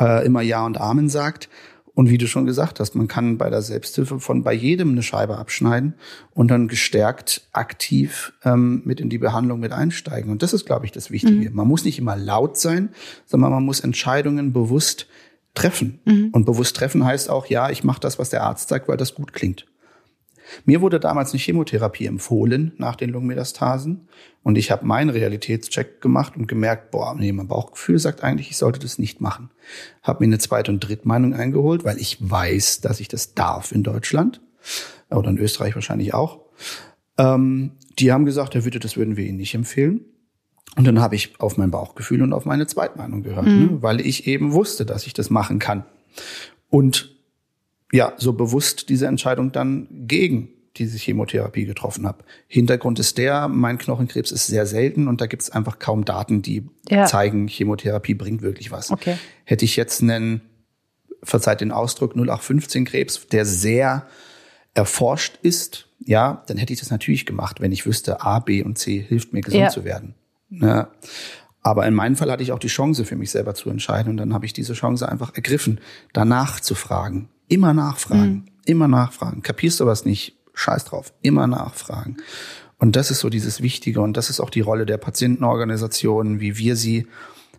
[0.00, 1.50] äh, immer Ja und Amen sagt.
[1.98, 5.02] Und wie du schon gesagt hast, man kann bei der Selbsthilfe von bei jedem eine
[5.02, 5.94] Scheibe abschneiden
[6.32, 10.30] und dann gestärkt aktiv ähm, mit in die Behandlung mit einsteigen.
[10.30, 11.50] Und das ist, glaube ich, das Wichtige.
[11.50, 11.56] Mhm.
[11.56, 12.90] Man muss nicht immer laut sein,
[13.26, 15.08] sondern man muss Entscheidungen bewusst
[15.54, 15.98] treffen.
[16.04, 16.28] Mhm.
[16.30, 19.16] Und bewusst treffen heißt auch, ja, ich mache das, was der Arzt sagt, weil das
[19.16, 19.66] gut klingt.
[20.64, 24.08] Mir wurde damals eine Chemotherapie empfohlen nach den Lungenmetastasen
[24.42, 28.56] und ich habe meinen Realitätscheck gemacht und gemerkt, boah, nee, mein Bauchgefühl sagt eigentlich, ich
[28.56, 29.50] sollte das nicht machen.
[30.02, 33.82] Habe mir eine zweite und Drittmeinung eingeholt, weil ich weiß, dass ich das darf in
[33.82, 34.40] Deutschland
[35.10, 36.40] oder in Österreich wahrscheinlich auch.
[37.18, 40.04] Ähm, die haben gesagt, Herr Witte, das würden wir Ihnen nicht empfehlen.
[40.76, 43.58] Und dann habe ich auf mein Bauchgefühl und auf meine Zweitmeinung gehört, mhm.
[43.60, 43.82] ne?
[43.82, 45.84] weil ich eben wusste, dass ich das machen kann.
[46.70, 47.17] Und
[47.92, 52.24] ja, so bewusst diese Entscheidung dann gegen diese Chemotherapie getroffen habe.
[52.46, 56.42] Hintergrund ist der, mein Knochenkrebs ist sehr selten und da gibt es einfach kaum Daten,
[56.42, 57.06] die ja.
[57.06, 58.90] zeigen, Chemotherapie bringt wirklich was.
[58.90, 59.16] Okay.
[59.44, 60.42] Hätte ich jetzt einen,
[61.22, 64.06] verzeiht den Ausdruck, 0815 Krebs, der sehr
[64.74, 68.78] erforscht ist, ja, dann hätte ich das natürlich gemacht, wenn ich wüsste, A, B und
[68.78, 69.68] C hilft mir gesund ja.
[69.68, 70.14] zu werden.
[70.50, 70.90] Ja.
[71.60, 74.16] Aber in meinem Fall hatte ich auch die Chance für mich selber zu entscheiden und
[74.18, 75.80] dann habe ich diese Chance einfach ergriffen,
[76.12, 77.28] danach zu fragen.
[77.48, 78.44] Immer nachfragen, mhm.
[78.64, 79.42] immer nachfragen.
[79.42, 80.36] Kapierst du was nicht?
[80.54, 82.16] Scheiß drauf, immer nachfragen.
[82.78, 86.58] Und das ist so dieses Wichtige und das ist auch die Rolle der Patientenorganisationen, wie
[86.58, 87.06] wir sie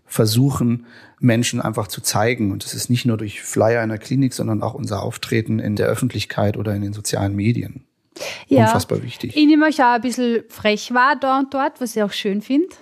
[0.05, 0.85] versuchen,
[1.19, 2.51] Menschen einfach zu zeigen.
[2.51, 5.75] Und das ist nicht nur durch Flyer in der Klinik, sondern auch unser Auftreten in
[5.75, 7.85] der Öffentlichkeit oder in den sozialen Medien.
[8.47, 9.35] Ja, Unfassbar wichtig.
[9.35, 12.41] Ich nehme euch auch ein bisschen frech wahr da und dort, was ich auch schön
[12.41, 12.75] finde.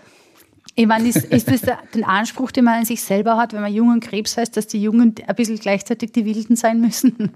[0.80, 3.62] Ich meine, ist, ist das der, den Anspruch, den man an sich selber hat, wenn
[3.62, 7.32] man Jungen Krebs heißt, dass die Jungen ein bisschen gleichzeitig die Wilden sein müssen?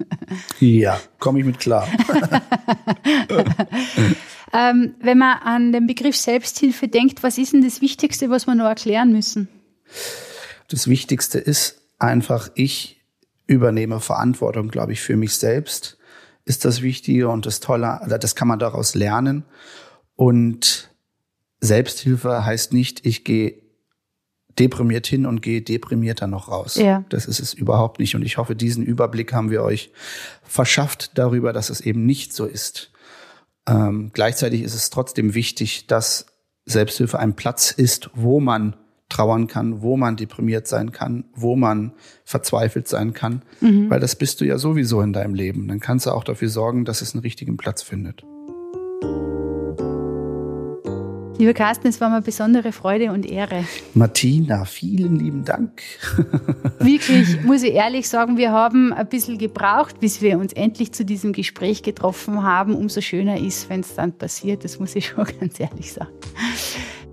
[0.59, 1.87] Ja, komme ich mit klar.
[4.53, 8.53] ähm, wenn man an den Begriff Selbsthilfe denkt, was ist denn das Wichtigste, was wir
[8.53, 9.47] noch erklären müssen?
[10.69, 13.01] Das Wichtigste ist einfach, ich
[13.47, 15.97] übernehme Verantwortung, glaube ich, für mich selbst
[16.45, 19.45] ist das Wichtige und das Tolle, das kann man daraus lernen.
[20.15, 20.90] Und
[21.61, 23.61] Selbsthilfe heißt nicht, ich gehe
[24.59, 26.75] deprimiert hin und gehe deprimiert dann noch raus.
[26.75, 27.05] Ja.
[27.09, 28.15] Das ist es überhaupt nicht.
[28.15, 29.91] Und ich hoffe, diesen Überblick haben wir euch
[30.43, 32.91] verschafft darüber, dass es eben nicht so ist.
[33.67, 36.25] Ähm, gleichzeitig ist es trotzdem wichtig, dass
[36.65, 38.75] Selbsthilfe ein Platz ist, wo man
[39.09, 41.93] trauern kann, wo man deprimiert sein kann, wo man
[42.23, 43.89] verzweifelt sein kann, mhm.
[43.89, 45.67] weil das bist du ja sowieso in deinem Leben.
[45.67, 48.23] Dann kannst du auch dafür sorgen, dass es einen richtigen Platz findet.
[51.41, 53.65] Lieber Carsten, es war mir besondere Freude und Ehre.
[53.95, 55.81] Martina, vielen lieben Dank.
[56.77, 61.03] Wirklich, muss ich ehrlich sagen, wir haben ein bisschen gebraucht, bis wir uns endlich zu
[61.03, 62.75] diesem Gespräch getroffen haben.
[62.75, 64.63] Umso schöner ist, wenn es dann passiert.
[64.63, 66.11] Das muss ich schon ganz ehrlich sagen.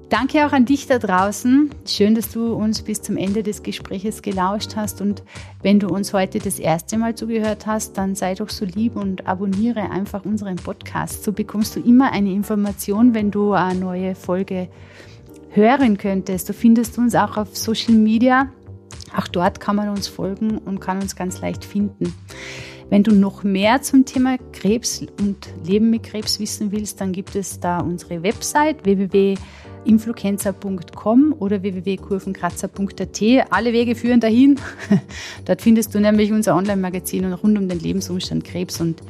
[0.09, 1.69] Danke auch an dich da draußen.
[1.87, 5.03] Schön, dass du uns bis zum Ende des Gespräches gelauscht hast.
[5.03, 5.23] Und
[5.61, 9.27] wenn du uns heute das erste Mal zugehört hast, dann sei doch so lieb und
[9.27, 11.25] abonniere einfach unseren Podcast.
[11.25, 14.69] So bekommst du immer eine Information, wenn du eine neue Folge
[15.51, 16.49] hören könntest.
[16.49, 18.51] Du findest uns auch auf Social Media.
[19.15, 22.15] Auch dort kann man uns folgen und kann uns ganz leicht finden.
[22.89, 27.37] Wenn du noch mehr zum Thema Krebs und Leben mit Krebs wissen willst, dann gibt
[27.37, 29.37] es da unsere Website www
[29.89, 33.23] influencer.com oder www.kurvenkratzer.at.
[33.51, 34.61] Alle Wege führen dahin.
[35.47, 39.03] Dort findest du nämlich unser Online-Magazin rund um den Lebensumstand Krebs und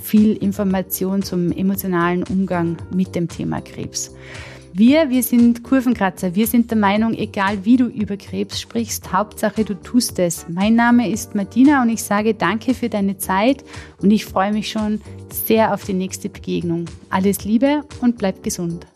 [0.00, 4.14] viel Information zum emotionalen Umgang mit dem Thema Krebs.
[4.72, 6.34] Wir, wir sind Kurvenkratzer.
[6.34, 10.44] Wir sind der Meinung, egal wie du über Krebs sprichst, Hauptsache du tust es.
[10.50, 13.64] Mein Name ist Martina und ich sage danke für deine Zeit
[14.02, 15.00] und ich freue mich schon
[15.32, 16.84] sehr auf die nächste Begegnung.
[17.08, 18.86] Alles Liebe und bleib gesund.